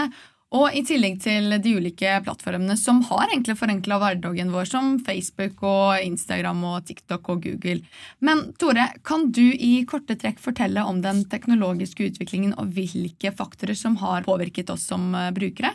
og 0.52 0.74
i 0.76 0.82
tillegg 0.84 1.20
til 1.24 1.54
de 1.64 1.74
ulike 1.78 2.16
plattformene 2.26 2.76
som 2.76 2.98
har 3.08 3.30
egentlig 3.30 3.56
forenkla 3.60 4.00
hverdagen 4.02 4.50
vår, 4.52 4.66
som 4.68 4.98
Facebook 5.06 5.62
og 5.64 6.02
Instagram 6.04 6.66
og 6.74 6.90
TikTok 6.90 7.30
og 7.32 7.46
Google. 7.46 7.86
Men 8.20 8.50
Tore, 8.60 8.90
kan 9.08 9.30
du 9.32 9.46
i 9.46 9.86
korte 9.88 10.18
trekk 10.20 10.42
fortelle 10.44 10.84
om 10.84 11.00
den 11.06 11.22
teknologiske 11.32 12.10
utviklingen 12.10 12.58
og 12.60 12.74
hvilke 12.76 13.32
faktorer 13.32 13.78
som 13.80 13.96
har 14.02 14.28
påvirket 14.28 14.74
oss 14.74 14.90
som 14.92 15.14
eh, 15.16 15.30
brukere? 15.38 15.72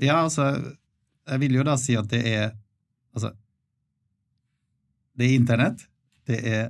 Ja, 0.00 0.20
altså, 0.22 0.52
jeg 1.28 1.42
vil 1.42 1.58
jo 1.60 1.66
da 1.66 1.76
si 1.80 1.96
at 1.98 2.10
det 2.10 2.24
er 2.26 2.50
Altså, 3.10 3.32
det 5.18 5.26
er 5.26 5.32
internett, 5.34 5.80
det 6.30 6.36
er 6.46 6.68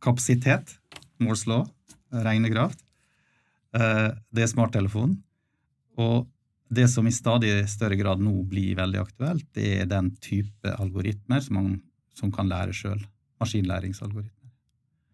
kapasitet, 0.00 0.72
Moores 1.20 1.42
law, 1.44 1.66
regnekraft, 2.08 2.80
eh, 3.76 4.16
det 4.32 4.46
er 4.46 4.48
smarttelefon, 4.48 5.12
og 6.00 6.24
det 6.72 6.88
som 6.88 7.04
i 7.04 7.12
stadig 7.12 7.52
større 7.68 8.00
grad 8.00 8.24
nå 8.24 8.32
blir 8.48 8.78
veldig 8.80 9.02
aktuelt, 9.02 9.44
det 9.52 9.68
er 9.82 9.92
den 9.92 10.14
type 10.24 10.72
algoritmer 10.72 11.44
som 11.44 11.60
man 11.60 11.76
som 12.16 12.32
kan 12.32 12.48
lære 12.48 12.72
sjøl. 12.72 13.02
Maskinlæringsalgoritmer. 13.40 14.35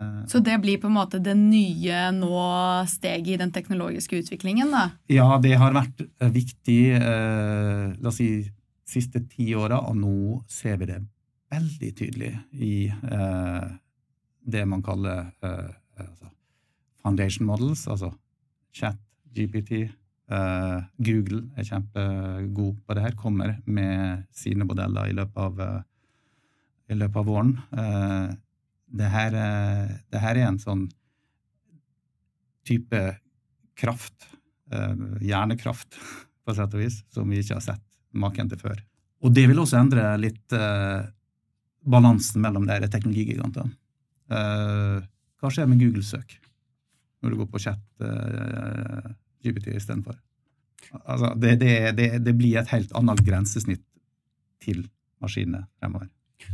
Eh, 0.02 0.26
Så 0.26 0.38
det 0.42 0.58
blir 0.62 0.78
på 0.82 0.86
en 0.90 0.96
måte 0.96 1.18
det 1.22 1.34
nye 1.38 2.10
nå 2.16 2.42
steget 2.90 3.28
i 3.34 3.36
den 3.40 3.52
teknologiske 3.54 4.18
utviklingen? 4.22 4.70
da? 4.74 4.90
Ja, 5.08 5.38
det 5.42 5.54
har 5.58 5.72
vært 5.76 6.02
eh, 6.20 6.30
viktig 6.34 6.80
eh, 6.98 7.92
la 8.00 8.08
oss 8.10 8.18
si, 8.20 8.28
siste 8.88 9.22
ti 9.28 9.52
åra, 9.54 9.80
og 9.88 9.96
nå 9.96 10.42
ser 10.50 10.76
vi 10.82 10.86
det 10.90 11.00
veldig 11.52 11.90
tydelig 11.98 12.32
i 12.52 12.74
eh, 12.88 13.66
det 14.44 14.62
man 14.68 14.82
kaller 14.82 15.26
eh, 15.44 15.72
altså, 16.00 16.30
foundation 17.02 17.46
models, 17.46 17.86
altså 17.88 18.12
chat, 18.72 18.96
GPT. 19.36 19.84
Eh, 20.32 20.78
Google 21.04 21.42
er 21.56 21.66
kjempegod 21.68 22.78
på 22.86 22.94
det 22.96 23.02
her, 23.04 23.14
kommer 23.16 23.58
med 23.66 24.24
sine 24.32 24.64
modeller 24.64 25.10
i 25.10 25.16
løpet 25.16 25.36
av, 25.36 25.60
i 26.88 26.96
løpet 26.96 27.20
av 27.20 27.28
våren 27.28 27.52
det 28.92 29.08
her, 29.12 29.34
eh, 29.34 29.94
det 30.12 30.20
her, 30.20 30.38
er 30.38 30.50
en 30.50 30.60
sånn 30.60 30.86
type 32.68 33.00
kraft, 33.78 34.28
eh, 34.72 35.06
hjernekraft, 35.24 35.98
på 36.44 36.56
sett 36.56 36.74
og 36.74 36.82
vis, 36.82 37.02
som 37.14 37.28
vi 37.30 37.40
ikke 37.42 37.58
har 37.58 37.64
sett 37.64 37.84
maken 38.12 38.50
til 38.50 38.60
før. 38.60 38.80
Og 39.22 39.32
det 39.34 39.46
vil 39.48 39.60
også 39.62 39.78
endre 39.78 40.04
litt 40.20 40.54
eh, 40.56 41.04
balansen 41.82 42.42
mellom 42.42 42.66
de 42.68 42.90
teknologigigantene. 42.90 43.72
Eh, 44.32 44.98
hva 45.42 45.50
skjer 45.50 45.68
med 45.70 45.80
Google-søk 45.82 46.38
når 47.22 47.32
du 47.32 47.38
går 47.40 47.48
på 47.52 47.62
chat 47.62 48.04
eh, 48.06 49.12
GPT 49.42 49.76
istedenfor? 49.76 50.18
Altså, 51.06 51.32
det, 51.38 51.56
det, 51.62 51.74
det, 51.98 52.08
det 52.26 52.34
blir 52.36 52.58
et 52.60 52.72
helt 52.74 52.90
annet 52.98 53.22
grensesnitt 53.24 53.84
til 54.62 54.84
maskinene 55.22 55.64
fremover. 55.78 56.10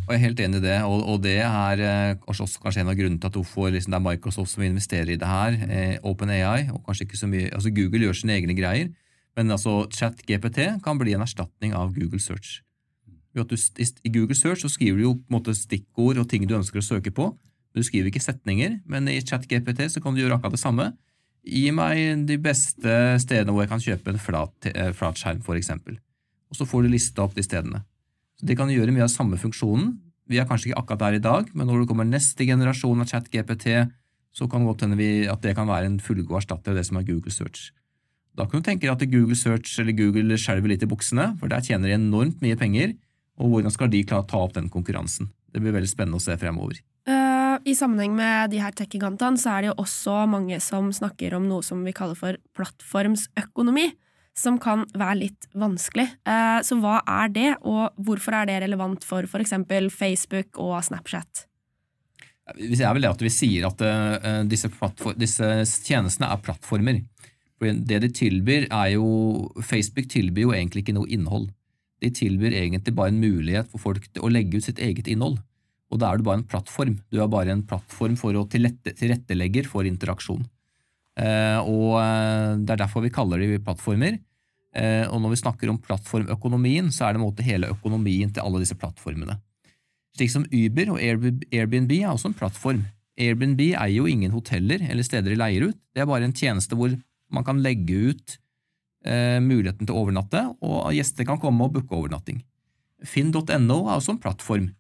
Og 0.07 0.15
Jeg 0.15 0.19
er 0.19 0.25
helt 0.25 0.41
enig 0.41 0.61
i 0.61 0.65
det, 0.65 0.77
og, 0.89 1.03
og 1.05 1.19
det 1.25 1.37
er 1.45 1.83
eh, 1.85 2.21
også 2.31 2.47
kanskje 2.63 2.81
en 2.81 2.93
av 2.93 2.97
grunnene 2.97 3.21
til 3.21 3.29
at 3.29 3.37
hvorfor 3.37 3.69
liksom, 3.75 3.93
det 3.93 3.99
er 3.99 4.07
Microsoft 4.07 4.55
som 4.55 4.65
investerer 4.65 5.13
i 5.13 5.19
det 5.21 5.29
her. 5.29 5.59
Eh, 5.69 5.97
OpenAI, 6.09 6.71
og 6.73 6.81
kanskje 6.87 7.09
ikke 7.09 7.21
så 7.21 7.29
mye, 7.29 7.51
altså 7.53 7.73
Google 7.77 8.07
gjør 8.07 8.17
sine 8.23 8.39
egne 8.39 8.57
greier, 8.57 8.89
men 9.37 9.53
altså 9.53 9.83
ChatGPT 9.95 10.65
kan 10.85 11.01
bli 11.01 11.13
en 11.15 11.27
erstatning 11.27 11.77
av 11.77 11.93
Google 11.97 12.21
Search. 12.23 12.63
Du, 13.37 13.55
I 13.55 14.11
Google 14.11 14.35
Search 14.35 14.65
så 14.65 14.71
skriver 14.73 14.99
du 14.99 15.05
jo 15.05 15.13
på 15.19 15.29
en 15.29 15.37
måte 15.37 15.55
stikkord 15.55 16.19
og 16.19 16.27
ting 16.31 16.49
du 16.49 16.57
ønsker 16.57 16.81
å 16.81 16.87
søke 16.87 17.13
på. 17.15 17.29
Du 17.77 17.85
skriver 17.87 18.11
ikke 18.11 18.25
setninger, 18.25 18.81
men 18.89 19.07
i 19.13 19.21
ChatGPT 19.21 19.85
så 19.93 20.03
kan 20.03 20.17
du 20.17 20.25
gjøre 20.25 20.41
akkurat 20.41 20.57
det 20.57 20.63
samme. 20.63 20.89
Gi 21.47 21.69
meg 21.73 22.25
de 22.27 22.41
beste 22.43 22.97
stedene 23.23 23.55
hvor 23.55 23.63
jeg 23.63 23.71
kan 23.71 23.85
kjøpe 23.85 24.13
en 24.13 24.21
flat, 24.21 24.71
eh, 24.73 24.91
flatskjerm, 24.97 25.45
f.eks. 25.45 25.71
Og 26.49 26.59
så 26.59 26.67
får 26.67 26.85
du 26.85 26.93
lista 26.97 27.23
opp 27.23 27.37
de 27.37 27.45
stedene. 27.45 27.85
Så 28.39 28.47
De 28.47 28.57
kan 28.59 28.71
gjøre 28.71 28.95
mye 28.95 29.07
av 29.07 29.11
samme 29.11 29.39
funksjonen. 29.41 29.97
Vi 30.29 30.39
er 30.39 30.47
kanskje 30.47 30.71
ikke 30.71 30.83
akkurat 30.83 31.03
der 31.07 31.17
i 31.19 31.25
dag, 31.25 31.49
men 31.57 31.67
når 31.67 31.83
det 31.83 31.89
kommer 31.91 32.07
neste 32.07 32.47
generasjon 32.47 33.01
av 33.03 33.09
ChatGPT, 33.11 33.89
så 34.37 34.47
kan 34.51 34.67
godt 34.69 34.85
hende 34.85 35.09
at 35.33 35.43
det 35.43 35.57
kan 35.57 35.67
være 35.67 35.89
en 35.89 35.99
fullgod 35.99 36.39
erstatter 36.43 36.75
av 36.75 36.79
det 36.79 36.87
som 36.87 37.01
er 37.01 37.07
Google 37.09 37.33
Search. 37.33 37.73
Da 38.39 38.47
kan 38.47 38.61
du 38.61 38.67
tenke 38.69 38.87
deg 38.87 38.93
at 38.93 39.11
Google 39.11 39.35
Search 39.35 39.81
eller 39.81 39.97
Google 39.97 40.37
skjelver 40.39 40.71
litt 40.71 40.85
i 40.85 40.91
buksene, 40.91 41.33
for 41.41 41.51
der 41.51 41.65
tjener 41.65 41.91
de 41.91 41.97
enormt 41.97 42.45
mye 42.45 42.59
penger, 42.61 42.93
og 43.41 43.51
hvordan 43.51 43.75
skal 43.75 43.91
de 43.91 44.05
klare 44.07 44.27
å 44.27 44.29
ta 44.31 44.43
opp 44.45 44.55
den 44.55 44.69
konkurransen? 44.71 45.33
Det 45.51 45.63
blir 45.65 45.75
veldig 45.75 45.91
spennende 45.91 46.21
å 46.21 46.23
se 46.23 46.37
fremover. 46.39 46.79
Uh, 47.09 47.57
I 47.67 47.75
sammenheng 47.75 48.15
med 48.15 48.53
de 48.53 48.61
her 48.63 48.75
tech-gigantene 48.77 49.41
så 49.41 49.57
er 49.57 49.65
det 49.65 49.71
jo 49.73 49.79
også 49.83 50.21
mange 50.31 50.61
som 50.63 50.93
snakker 50.95 51.35
om 51.39 51.49
noe 51.49 51.65
som 51.67 51.81
vi 51.87 51.97
kaller 51.97 52.19
for 52.19 52.39
plattformsøkonomi 52.59 53.89
som 54.39 54.59
kan 54.63 54.87
være 54.95 55.19
litt 55.25 55.49
vanskelig. 55.59 56.07
Eh, 56.29 56.61
så 56.65 56.79
hva 56.79 57.01
er 57.03 57.35
det, 57.35 57.51
og 57.67 57.99
hvorfor 58.07 58.39
er 58.39 58.49
det 58.51 58.63
relevant 58.65 59.05
for 59.07 59.27
f.eks. 59.27 59.55
Facebook 59.95 60.61
og 60.63 60.79
Snapchat? 60.87 61.45
Hvis 62.57 62.81
jeg 62.81 62.97
vil 62.97 63.09
at 63.09 63.23
vi 63.23 63.33
sier 63.33 63.67
at 63.69 63.83
eh, 63.85 64.43
disse, 64.49 64.71
disse 65.21 65.51
tjenestene 65.85 66.31
er 66.33 66.45
plattformer. 66.45 67.03
Det 67.59 67.99
de 68.05 68.11
tilbyr, 68.15 68.69
er 68.71 68.95
jo 68.95 69.51
Facebook 69.67 70.07
tilbyr 70.13 70.47
jo 70.47 70.55
egentlig 70.55 70.85
ikke 70.85 70.95
noe 70.97 71.11
innhold. 71.11 71.49
De 71.99 72.13
tilbyr 72.15 72.55
egentlig 72.55 72.95
bare 72.95 73.11
en 73.11 73.21
mulighet 73.21 73.69
for 73.73 73.83
folk 73.83 74.07
til 74.07 74.23
å 74.23 74.31
legge 74.31 74.61
ut 74.61 74.69
sitt 74.69 74.79
eget 74.79 75.11
innhold. 75.11 75.41
Og 75.91 75.99
da 76.01 76.13
er 76.13 76.21
du 76.21 76.25
bare 76.29 76.41
en 76.41 76.47
plattform. 76.47 77.01
Du 77.11 77.19
er 77.21 77.33
bare 77.33 77.51
en 77.53 77.65
plattform 77.67 78.15
for 78.21 78.37
å 78.37 78.47
tilrettelegger 78.53 79.67
for 79.69 79.89
interaksjon. 79.89 80.47
Eh, 81.19 81.59
og 81.67 81.99
Det 82.63 82.77
er 82.77 82.83
derfor 82.85 83.03
vi 83.03 83.13
kaller 83.13 83.43
de 83.43 83.59
plattformer. 83.59 84.21
Eh, 84.79 85.05
og 85.11 85.23
når 85.23 85.35
vi 85.35 85.41
snakker 85.43 85.73
om 85.73 85.81
plattformøkonomien, 85.83 86.93
så 86.95 87.07
er 87.07 87.15
det 87.15 87.21
en 87.21 87.27
måte 87.27 87.47
hele 87.47 87.71
økonomien 87.73 88.31
til 88.31 88.45
alle 88.45 88.63
disse 88.63 88.79
plattformene. 88.79 89.39
Slik 90.17 90.33
som 90.33 90.47
Uber 90.51 90.95
og 90.95 91.03
Airbnb 91.03 91.93
er 91.99 92.11
også 92.13 92.31
en 92.31 92.39
plattform. 92.39 92.85
Airbnb 93.19 93.61
eier 93.69 93.97
jo 93.97 94.07
ingen 94.11 94.35
hoteller 94.35 94.83
eller 94.87 95.07
steder 95.07 95.35
de 95.35 95.39
leier 95.39 95.71
ut, 95.71 95.79
det 95.95 96.03
er 96.03 96.11
bare 96.11 96.29
en 96.29 96.37
tjeneste 96.37 96.79
hvor 96.79 96.95
man 97.35 97.45
kan 97.45 97.59
legge 97.65 98.13
ut 98.13 98.37
eh, 99.07 99.39
muligheten 99.43 99.85
til 99.85 99.95
å 99.95 100.05
overnatte, 100.05 100.45
og 100.65 100.95
gjester 100.95 101.27
kan 101.29 101.41
komme 101.43 101.67
og 101.67 101.75
booke 101.75 101.97
overnatting. 101.97 102.41
Finn.no 103.07 103.43
er 103.51 103.97
også 103.97 104.15
en 104.15 104.23
plattform. 104.23 104.71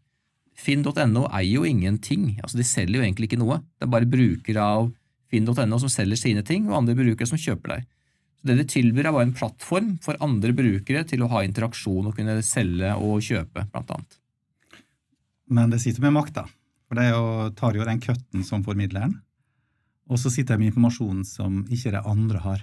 Finn.no 0.59 1.27
eier 1.29 1.59
jo 1.59 1.67
ingenting, 1.67 2.33
altså 2.43 2.59
de 2.59 2.67
selger 2.67 2.99
jo 2.99 3.05
egentlig 3.05 3.29
ikke 3.31 3.43
noe, 3.43 3.61
det 3.79 3.87
er 3.87 3.95
bare 3.95 4.11
brukere 4.11 4.65
av 4.79 4.89
Finn.no 5.29 5.79
som 5.83 5.93
selger 5.93 6.19
sine 6.19 6.43
ting, 6.47 6.71
og 6.71 6.79
andre 6.81 6.97
brukere 6.99 7.29
som 7.29 7.39
kjøper 7.39 7.75
der. 7.75 7.87
Så 8.39 8.47
Det 8.47 8.57
de 8.61 8.67
tilbyr, 8.71 9.09
er 9.09 9.15
bare 9.15 9.27
en 9.27 9.35
plattform 9.35 9.97
for 10.05 10.19
andre 10.23 10.55
brukere 10.55 11.03
til 11.09 11.25
å 11.25 11.31
ha 11.33 11.43
interaksjon 11.43 12.07
og 12.07 12.15
kunne 12.17 12.39
selge 12.47 12.95
og 12.95 13.25
kjøpe, 13.25 13.67
blant 13.73 13.91
annet. 13.97 14.19
Men 15.51 15.73
det 15.73 15.81
sitter 15.83 16.05
med 16.05 16.15
makta. 16.15 16.47
For 16.89 16.97
det 16.97 17.11
jo, 17.11 17.51
tar 17.59 17.77
jo 17.77 17.85
den 17.85 18.01
cutten 18.01 18.45
som 18.47 18.63
formidleren, 18.65 19.19
og 20.09 20.21
så 20.21 20.31
sitter 20.33 20.57
de 20.57 20.63
med 20.63 20.71
informasjonen 20.71 21.25
som 21.29 21.65
ikke 21.69 21.93
de 21.93 22.01
andre 22.01 22.41
har. 22.41 22.63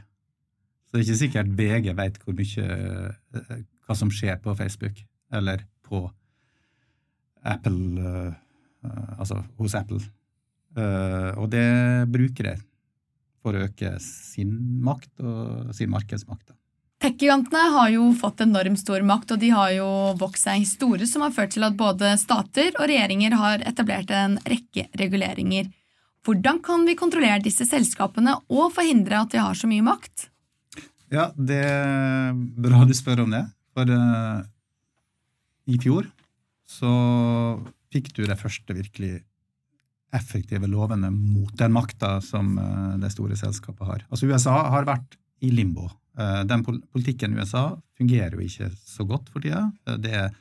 Så 0.85 0.95
det 0.95 1.01
er 1.01 1.05
ikke 1.05 1.21
sikkert 1.21 1.51
VG 1.59 1.91
vet 1.97 2.17
eh, 2.63 3.59
hva 3.85 3.97
som 3.97 4.09
skjer 4.13 4.39
på 4.41 4.55
Facebook 4.57 5.03
eller 5.35 5.65
på 5.85 6.07
Apple, 7.45 8.01
uh, 8.01 8.33
altså 9.19 9.43
hos 9.59 9.75
Apple. 9.77 10.01
Uh, 10.73 11.37
og 11.37 11.51
det 11.53 11.67
bruker 12.09 12.47
de 12.47 12.55
for 13.45 13.55
å 13.55 13.65
øke 13.67 13.95
sin 14.01 14.53
makt 14.83 15.21
og 15.21 15.73
sin 15.77 15.91
markedsmakt. 15.93 16.55
Tech-gigantene 17.03 17.69
har 17.75 17.89
jo 17.93 18.07
fått 18.17 18.41
enormt 18.45 18.79
stor 18.81 19.03
makt, 19.05 19.35
og 19.35 19.41
de 19.41 19.51
har 19.53 19.73
jo 19.75 19.87
vokst 20.17 20.47
seg 20.47 20.63
store, 20.65 21.05
som 21.05 21.25
har 21.25 21.33
ført 21.35 21.53
til 21.53 21.65
at 21.67 21.75
både 21.77 22.15
stater 22.17 22.71
og 22.79 22.87
regjeringer 22.89 23.35
har 23.37 23.65
etablert 23.67 24.13
en 24.15 24.39
rekke 24.47 24.87
reguleringer. 24.97 25.67
Hvordan 26.25 26.61
kan 26.65 26.87
vi 26.87 26.95
kontrollere 26.97 27.43
disse 27.45 27.67
selskapene 27.69 28.33
og 28.49 28.71
forhindre 28.73 29.19
at 29.21 29.35
de 29.35 29.43
har 29.43 29.59
så 29.59 29.69
mye 29.69 29.85
makt? 29.85 30.31
Ja, 31.13 31.29
det 31.37 31.61
er 31.67 32.33
bra 32.33 32.81
du 32.87 32.95
spør 32.97 33.25
om 33.27 33.35
det. 33.35 33.43
For 33.75 33.91
uh, 33.91 34.41
i 35.69 35.77
fjor 35.83 36.07
så 36.65 36.91
fikk 37.93 38.15
du 38.15 38.23
de 38.25 38.37
første 38.39 38.73
virkelig 38.73 39.19
effektive 40.15 40.67
lovene 40.71 41.11
mot 41.11 41.51
den 41.59 41.73
makta 41.75 42.17
som 42.23 42.55
det 43.01 43.11
store 43.13 43.37
selskapet 43.39 43.87
har. 43.87 44.07
Altså 44.09 44.29
USA 44.31 44.55
har 44.71 44.87
vært 44.87 45.17
i 45.43 45.51
limbo 45.51 45.89
Eh, 46.19 46.43
den 46.43 46.63
politikken 46.63 47.33
i 47.33 47.39
USA 47.39 47.81
fungerer 47.97 48.37
jo 48.37 48.45
ikke 48.45 48.69
så 48.87 49.05
godt 49.07 49.29
for 49.31 49.43
tida. 49.43 49.67
Eh, 49.87 49.97
det 49.99 50.13
er 50.15 50.35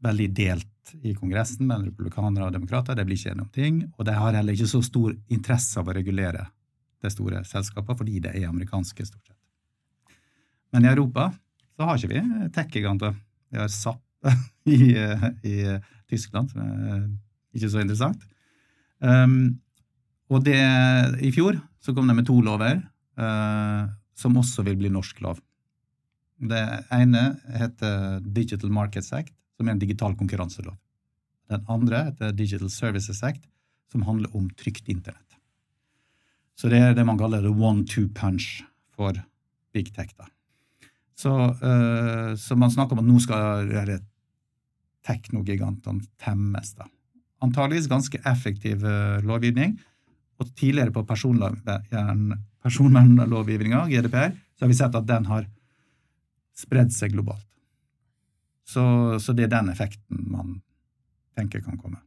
veldig 0.00 0.28
delt 0.32 0.94
i 1.04 1.12
Kongressen 1.14 1.68
mellom 1.68 1.90
republikanere 1.90 2.48
og 2.48 2.56
demokrater. 2.56 2.96
Det 2.96 3.04
blir 3.06 3.18
ikke 3.18 3.34
enige 3.34 3.52
ting. 3.56 3.82
Og 3.98 4.06
de 4.08 4.16
har 4.16 4.38
heller 4.38 4.56
ikke 4.56 4.70
så 4.70 4.80
stor 4.84 5.12
interesse 5.28 5.80
av 5.80 5.90
å 5.90 5.96
regulere 5.96 6.46
de 7.00 7.12
store 7.12 7.44
selskapene, 7.48 7.96
fordi 7.96 8.20
det 8.24 8.34
er 8.36 8.48
amerikanske, 8.48 9.06
stort 9.08 9.28
sett. 9.28 9.36
Men 10.72 10.84
i 10.84 10.92
Europa 10.92 11.30
så 11.76 11.86
har 11.88 11.98
ikke 11.98 12.12
vi 12.12 12.48
tech-giganter. 12.56 13.14
Vi 13.50 13.60
har 13.60 13.68
SAP 13.72 14.00
i, 14.68 14.92
i, 15.48 15.56
Tyskland, 16.10 16.50
som 16.50 16.60
er 16.64 17.04
ikke 17.56 17.70
så 17.72 17.80
interessant. 17.80 18.24
Um, 19.00 19.60
og 20.30 20.44
det, 20.46 20.60
i 21.24 21.32
fjor 21.34 21.58
så 21.80 21.94
kom 21.96 22.08
de 22.08 22.14
med 22.14 22.28
to 22.28 22.36
lover. 22.44 22.82
Uh, 23.20 23.88
som 24.20 24.36
også 24.36 24.64
vil 24.66 24.78
bli 24.80 24.90
norsk 24.92 25.22
lov. 25.24 25.40
Det 26.40 26.62
ene 26.94 27.22
heter 27.56 28.20
Digital 28.24 28.72
Markets 28.72 29.12
Act, 29.16 29.32
som 29.56 29.68
er 29.68 29.76
en 29.76 29.82
digital 29.82 30.16
konkurranselov. 30.16 30.76
Den 31.50 31.64
andre 31.68 32.06
heter 32.10 32.36
Digital 32.36 32.70
Services 32.72 33.22
Act, 33.26 33.42
som 33.92 34.04
handler 34.06 34.32
om 34.36 34.48
trygt 34.60 34.88
internett. 34.88 35.38
Så 36.56 36.68
det 36.68 36.80
er 36.84 36.94
det 36.94 37.06
man 37.08 37.18
kaller 37.18 37.42
the 37.44 37.52
one-two 37.52 38.08
punch 38.14 38.62
for 38.94 39.16
big 39.72 39.92
tech. 39.94 40.12
da. 40.18 40.28
Så, 41.16 41.32
uh, 41.32 42.36
så, 42.36 42.56
man 42.56 42.70
snakker 42.70 42.96
om 42.96 43.04
at 43.04 43.08
nå 43.08 43.20
skal 43.20 44.00
teknogigantene 45.04 46.04
temmes. 46.20 46.74
da. 46.76 46.88
Antageligvis 47.44 47.88
ganske 47.90 48.20
effektiv 48.28 48.84
uh, 48.84 49.20
lovgivning. 49.24 49.78
Og 50.40 50.48
tidligere 50.56 50.92
på 50.94 51.04
personvern 51.08 51.58
personvernlovgivninga, 52.60 53.86
GDPR, 53.88 54.34
så 54.56 54.64
har 54.64 54.70
vi 54.70 54.76
sett 54.76 54.96
at 54.96 55.08
den 55.08 55.26
har 55.28 55.46
spredd 56.56 56.92
seg 56.92 57.14
globalt. 57.14 57.46
Så, 58.68 58.82
så, 59.18 59.34
det 59.34 59.48
er 59.48 59.54
den 59.56 59.70
effekten 59.72 60.26
man 60.30 60.60
tenker 61.38 61.64
kan 61.64 61.78
komme. 61.80 61.98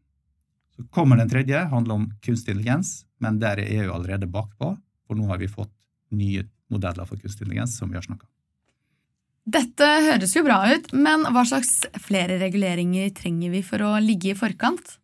Så 0.76 0.86
kommer 0.94 1.20
den 1.20 1.30
tredje, 1.30 1.66
handler 1.70 2.00
om 2.00 2.06
kunstig 2.24 2.54
intelligens, 2.54 3.04
men 3.22 3.40
der 3.42 3.62
er 3.62 3.72
EU 3.82 3.92
allerede 3.94 4.30
bakpå, 4.32 4.74
for 5.08 5.20
nå 5.20 5.28
har 5.30 5.42
vi 5.42 5.52
fått 5.52 5.74
nye 6.14 6.46
modeller 6.72 7.10
for 7.10 7.20
kunstig 7.20 7.44
intelligens 7.44 7.76
som 7.78 7.92
vi 7.92 8.00
har 8.00 8.06
snakka 8.06 8.26
om. 8.26 8.32
Dette 9.54 9.88
høres 10.06 10.38
jo 10.38 10.46
bra 10.46 10.62
ut, 10.72 10.94
men 10.96 11.26
hva 11.36 11.44
slags 11.44 11.82
flere 12.00 12.38
reguleringer 12.40 13.12
trenger 13.18 13.52
vi 13.52 13.64
for 13.66 13.84
å 13.84 13.98
ligge 14.00 14.32
i 14.32 14.38
forkant? 14.40 14.96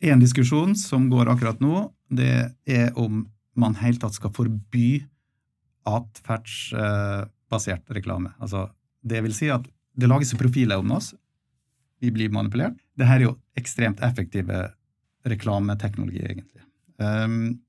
En 0.00 0.20
diskusjon 0.20 0.76
som 0.76 1.10
går 1.12 1.28
akkurat 1.28 1.60
nå, 1.60 1.90
det 2.08 2.56
er 2.64 2.98
om 2.98 3.26
man 3.60 3.74
helt 3.82 4.00
tatt 4.00 4.14
skal 4.16 4.32
forby 4.32 5.04
atferdsbasert 5.88 7.90
reklame. 7.92 8.32
Altså, 8.40 8.70
det 9.04 9.20
vil 9.24 9.34
si 9.36 9.50
at 9.52 9.66
det 9.96 10.08
lages 10.08 10.32
profiler 10.38 10.78
om 10.80 10.90
oss. 10.96 11.14
Vi 12.00 12.10
blir 12.14 12.32
manipulert. 12.32 12.78
Dette 12.96 13.12
er 13.12 13.20
jo 13.26 13.36
ekstremt 13.60 14.00
effektive 14.04 14.70
reklameteknologi, 15.28 16.22
egentlig. 16.24 16.62
Um, 16.96 17.60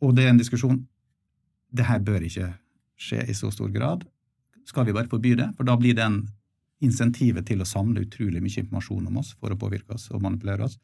og 0.00 0.16
det 0.16 0.24
er 0.24 0.30
en 0.34 0.40
diskusjon 0.40 0.86
Det 1.74 1.84
her 1.88 1.98
bør 2.04 2.22
ikke 2.22 2.52
skje 3.00 3.24
i 3.26 3.34
så 3.34 3.50
stor 3.50 3.68
grad. 3.74 4.04
Skal 4.68 4.86
vi 4.86 4.92
bare 4.94 5.10
forby 5.10 5.34
det? 5.34 5.48
For 5.56 5.64
da 5.66 5.74
blir 5.76 5.94
den 5.98 6.28
insentivet 6.84 7.48
til 7.48 7.60
å 7.64 7.66
samle 7.66 8.04
utrolig 8.04 8.42
mye 8.44 8.60
informasjon 8.62 9.08
om 9.10 9.16
oss 9.18 9.32
for 9.40 9.50
å 9.50 9.58
påvirke 9.58 9.96
oss 9.96 10.06
og 10.12 10.22
manipulere 10.22 10.68
oss, 10.68 10.78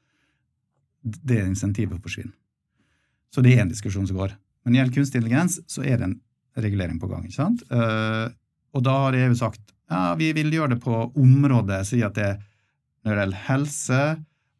det 1.02 1.40
insentivet 1.44 2.00
forsvinner. 2.02 2.36
Så 3.34 3.42
det 3.44 3.54
er 3.54 3.64
en 3.64 3.72
diskusjon 3.72 4.08
som 4.08 4.18
går. 4.18 4.34
Men 4.64 4.76
gjelder 4.76 4.96
kunstig 4.98 5.20
intelligens, 5.20 5.60
så 5.70 5.84
er 5.86 6.00
det 6.00 6.08
en 6.08 6.18
regulering 6.60 6.98
på 7.00 7.08
gang. 7.10 7.24
ikke 7.24 7.38
sant? 7.38 7.62
Uh, 7.70 8.28
og 8.74 8.84
da 8.86 8.96
har 9.06 9.18
EU 9.18 9.34
sagt 9.38 9.62
ja, 9.90 10.14
vi 10.18 10.30
vil 10.36 10.52
gjøre 10.54 10.76
det 10.76 10.82
på 10.84 10.96
området, 11.18 11.82
si 11.88 12.02
at 12.06 12.14
det 12.18 12.30
når 13.00 13.14
det 13.14 13.22
gjelder 13.22 13.44
helse 13.46 14.00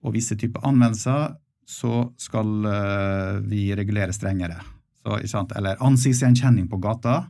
og 0.00 0.14
visse 0.16 0.36
typer 0.40 0.64
anvendelser, 0.66 1.34
så 1.68 2.08
skal 2.18 2.48
uh, 2.64 3.38
vi 3.46 3.68
regulere 3.76 4.14
strengere. 4.16 4.56
Så? 5.00 5.20
Eller 5.56 5.80
ansiktsgjenkjenning 5.84 6.66
på 6.70 6.80
gata 6.82 7.22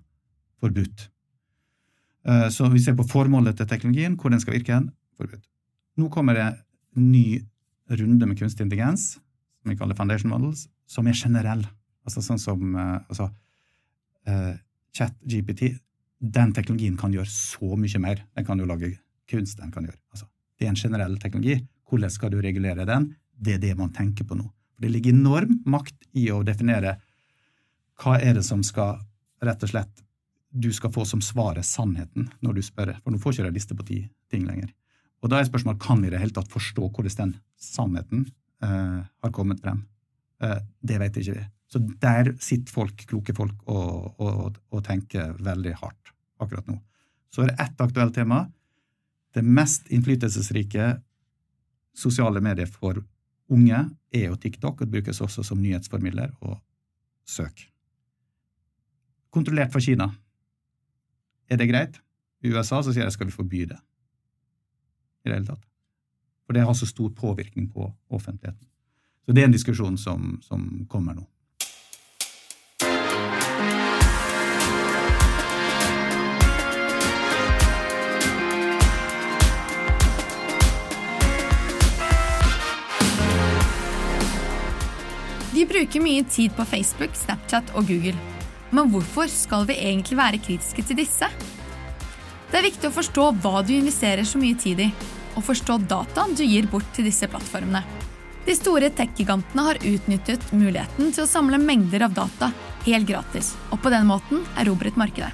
forbudt. 0.63 1.09
Uh, 2.29 2.49
så 2.53 2.71
vi 2.71 2.81
ser 2.83 2.97
på 2.97 3.09
formålet 3.11 3.59
til 3.59 3.69
teknologien, 3.69 4.17
hvor 4.17 4.33
den 4.33 4.41
skal 4.41 4.57
virke, 4.57 4.81
forbudt. 5.19 5.45
Nå 5.99 6.09
kommer 6.15 6.39
det 6.39 6.47
en 6.97 7.11
ny 7.11 7.41
runde 7.91 8.27
med 8.27 8.39
kunstig 8.39 8.65
intelligens, 8.67 9.13
som 9.61 9.73
vi 9.73 9.77
kaller 9.79 9.99
foundation 9.99 10.33
models, 10.33 10.67
som 10.89 11.09
er 11.09 11.19
generell. 11.19 11.65
Altså 12.07 12.23
sånn 12.25 12.41
som 12.41 12.75
uh, 12.77 12.99
altså, 13.09 13.29
uh, 14.29 14.55
ChatGPT. 14.97 15.75
Den 16.21 16.55
teknologien 16.57 16.99
kan 17.01 17.13
gjøre 17.15 17.31
så 17.33 17.77
mye 17.81 18.03
mer. 18.03 18.25
Den 18.37 18.47
kan 18.47 18.61
jo 18.61 18.69
lage 18.69 18.95
kunst. 19.31 19.59
den 19.59 19.73
kan 19.73 19.87
gjøre. 19.87 19.99
Altså, 20.13 20.27
det 20.59 20.67
er 20.67 20.75
en 20.75 20.81
generell 20.81 21.17
teknologi. 21.19 21.61
Hvordan 21.89 22.11
skal 22.11 22.33
du 22.33 22.41
regulere 22.43 22.87
den? 22.87 23.15
Det 23.33 23.57
er 23.57 23.63
det 23.63 23.77
man 23.79 23.93
tenker 23.95 24.27
på 24.29 24.37
nå. 24.37 24.45
For 24.75 24.87
Det 24.87 24.93
ligger 24.93 25.15
enorm 25.15 25.61
makt 25.67 26.11
i 26.13 26.31
å 26.31 26.43
definere 26.47 26.99
hva 28.01 28.19
er 28.21 28.39
det 28.39 28.45
som 28.45 28.63
skal 28.65 29.01
rett 29.45 29.65
og 29.65 29.73
slett 29.73 30.05
du 30.51 30.73
skal 30.75 30.93
få 30.93 31.05
som 31.07 31.21
svaret 31.23 31.67
sannheten 31.67 32.29
når 32.43 32.59
du 32.59 32.63
spør. 32.67 32.95
For 33.05 33.15
nå 33.15 33.21
får 33.23 33.37
ikke 33.37 33.51
du 33.51 33.57
liste 33.57 33.77
på 33.79 33.87
ti 33.87 34.01
ting 34.33 34.47
lenger. 34.49 34.73
Og 35.21 35.31
da 35.31 35.41
er 35.41 35.49
spørsmålet 35.49 35.83
kan 35.83 36.01
vi 36.01 36.09
i 36.09 36.13
det 36.15 36.21
hele 36.23 36.35
tatt 36.37 36.51
forstå 36.53 36.89
hvordan 36.89 37.17
den 37.19 37.33
sannheten 37.61 38.27
eh, 38.65 39.01
har 39.05 39.33
kommet 39.37 39.61
frem. 39.61 39.83
Eh, 40.41 40.61
det 40.81 41.01
vet 41.03 41.19
ikke 41.21 41.37
vi. 41.37 41.47
Så 41.71 41.83
der 42.03 42.33
sitter 42.43 42.73
folk, 42.73 43.05
kloke 43.07 43.35
folk 43.37 43.69
og, 43.71 44.17
og, 44.19 44.57
og 44.73 44.85
tenker 44.87 45.37
veldig 45.39 45.77
hardt 45.83 46.15
akkurat 46.43 46.67
nå. 46.71 46.81
Så 47.31 47.45
er 47.45 47.53
det 47.53 47.61
ett 47.63 47.85
aktuelt 47.85 48.17
tema. 48.17 48.47
Det 49.37 49.45
mest 49.47 49.87
innflytelsesrike 49.95 50.97
sosiale 51.95 52.43
medier 52.43 52.67
for 52.71 52.99
unge 53.51 53.85
er 54.11 54.27
jo 54.27 54.39
TikTok, 54.41 54.81
og 54.81 54.87
det 54.87 54.95
brukes 54.95 55.21
også 55.23 55.45
som 55.47 55.61
nyhetsformidler 55.63 56.33
og 56.41 56.57
søk. 57.29 57.69
Kontrollert 59.31 59.71
fra 59.71 59.83
Kina. 59.85 60.09
Er 61.51 61.61
det 61.61 61.69
greit? 61.71 62.01
I 62.43 62.51
USA 62.51 62.81
så 62.83 62.95
sier 62.95 63.05
jeg 63.05 63.15
skal 63.15 63.29
vi 63.29 63.37
forby 63.37 63.67
det. 63.71 63.79
I 65.25 65.29
det 65.29 65.37
hele 65.37 65.47
tatt. 65.47 65.67
For 66.47 66.57
det 66.57 66.65
har 66.67 66.75
så 66.75 66.87
stor 66.87 67.11
påvirkning 67.15 67.69
på 67.73 67.93
offentligheten. 68.09 68.67
Så 69.27 69.33
det 69.33 69.43
er 69.43 69.51
en 69.51 69.53
diskusjon 69.55 69.99
som, 69.99 70.41
som 70.43 70.87
kommer 70.89 71.15
nå. 71.15 71.27
Vi 85.55 85.67
bruker 85.69 86.01
mye 86.01 86.25
tid 86.25 86.55
på 86.57 86.65
Facebook, 86.65 87.15
Snapchat 87.15 87.75
og 87.77 87.87
Google. 87.87 88.17
Men 88.73 88.91
hvorfor 88.91 89.29
skal 89.29 89.67
vi 89.69 89.77
egentlig 89.77 90.17
være 90.19 90.39
kritiske 90.39 90.83
til 90.83 91.03
disse? 91.03 91.27
Det 92.51 92.59
er 92.59 92.67
viktig 92.67 92.89
å 92.89 92.95
forstå 92.95 93.25
hva 93.43 93.61
du 93.63 93.75
investerer 93.77 94.27
så 94.27 94.41
mye 94.43 94.59
tid 94.59 94.81
i, 94.83 94.89
og 95.39 95.45
forstå 95.47 95.77
dataen 95.91 96.35
du 96.35 96.43
gir 96.43 96.67
bort 96.71 96.89
til 96.97 97.07
disse 97.07 97.29
plattformene. 97.31 97.85
De 98.47 98.57
store 98.57 98.89
tech-gigantene 98.97 99.67
har 99.67 99.79
utnyttet 99.87 100.49
muligheten 100.51 101.13
til 101.15 101.23
å 101.23 101.31
samle 101.31 101.61
mengder 101.63 102.07
av 102.09 102.17
data 102.17 102.51
helt 102.87 103.07
gratis, 103.07 103.53
og 103.71 103.79
på 103.85 103.93
den 103.93 104.09
måten 104.09 104.43
erobret 104.59 104.99
markedet. 104.99 105.31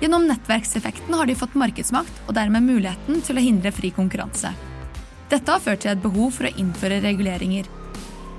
Gjennom 0.00 0.24
nettverkseffekten 0.28 1.14
har 1.16 1.28
de 1.28 1.36
fått 1.38 1.56
markedsmakt 1.58 2.24
og 2.26 2.34
dermed 2.36 2.64
muligheten 2.64 3.20
til 3.24 3.38
å 3.38 3.44
hindre 3.44 3.72
fri 3.74 3.92
konkurranse. 3.94 4.52
Dette 5.30 5.50
har 5.50 5.62
ført 5.62 5.84
til 5.84 5.92
et 5.92 6.02
behov 6.02 6.32
for 6.38 6.48
å 6.48 6.54
innføre 6.60 7.02
reguleringer, 7.04 7.68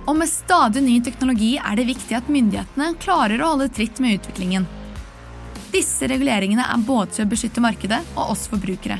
og 0.05 0.17
med 0.19 0.29
stadig 0.29 0.83
ny 0.85 0.99
teknologi 1.01 1.55
er 1.57 1.77
det 1.77 1.87
viktig 1.89 2.17
at 2.17 2.27
myndighetene 2.29 2.91
klarer 3.01 3.41
å 3.41 3.53
holde 3.53 3.71
tritt 3.73 4.01
med 4.01 4.19
utviklingen. 4.19 4.67
Disse 5.75 6.07
reguleringene 6.07 6.63
er 6.71 6.83
både 6.87 7.17
til 7.17 7.25
å 7.25 7.31
beskytte 7.33 7.59
markedet 7.63 7.99
og 8.15 8.29
oss 8.31 8.45
forbrukere. 8.47 8.95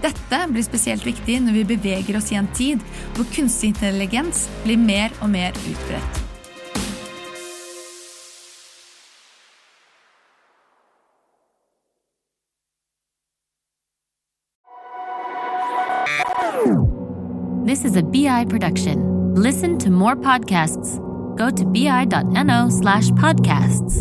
Dette 0.00 0.38
blir 0.48 0.64
spesielt 0.64 1.04
viktig 1.04 1.42
når 1.44 1.58
vi 1.58 1.64
beveger 1.74 2.16
oss 2.16 2.30
i 2.32 2.38
en 2.40 2.48
tid 2.56 2.80
hvor 3.16 3.28
kunstig 3.34 3.74
intelligens 3.74 4.46
blir 4.64 4.80
mer 4.80 5.12
og 5.20 5.28
mer 5.34 5.52
utbredt. 5.68 6.22
This 17.66 17.84
is 17.84 17.96
a 17.96 18.02
BI 18.02 18.46
production. 18.48 19.34
Listen 19.34 19.76
to 19.78 19.90
more 19.90 20.16
podcasts. 20.16 20.96
Go 21.36 21.50
to 21.50 21.66
bi.no 21.66 22.70
slash 22.70 23.10
podcasts. 23.20 24.00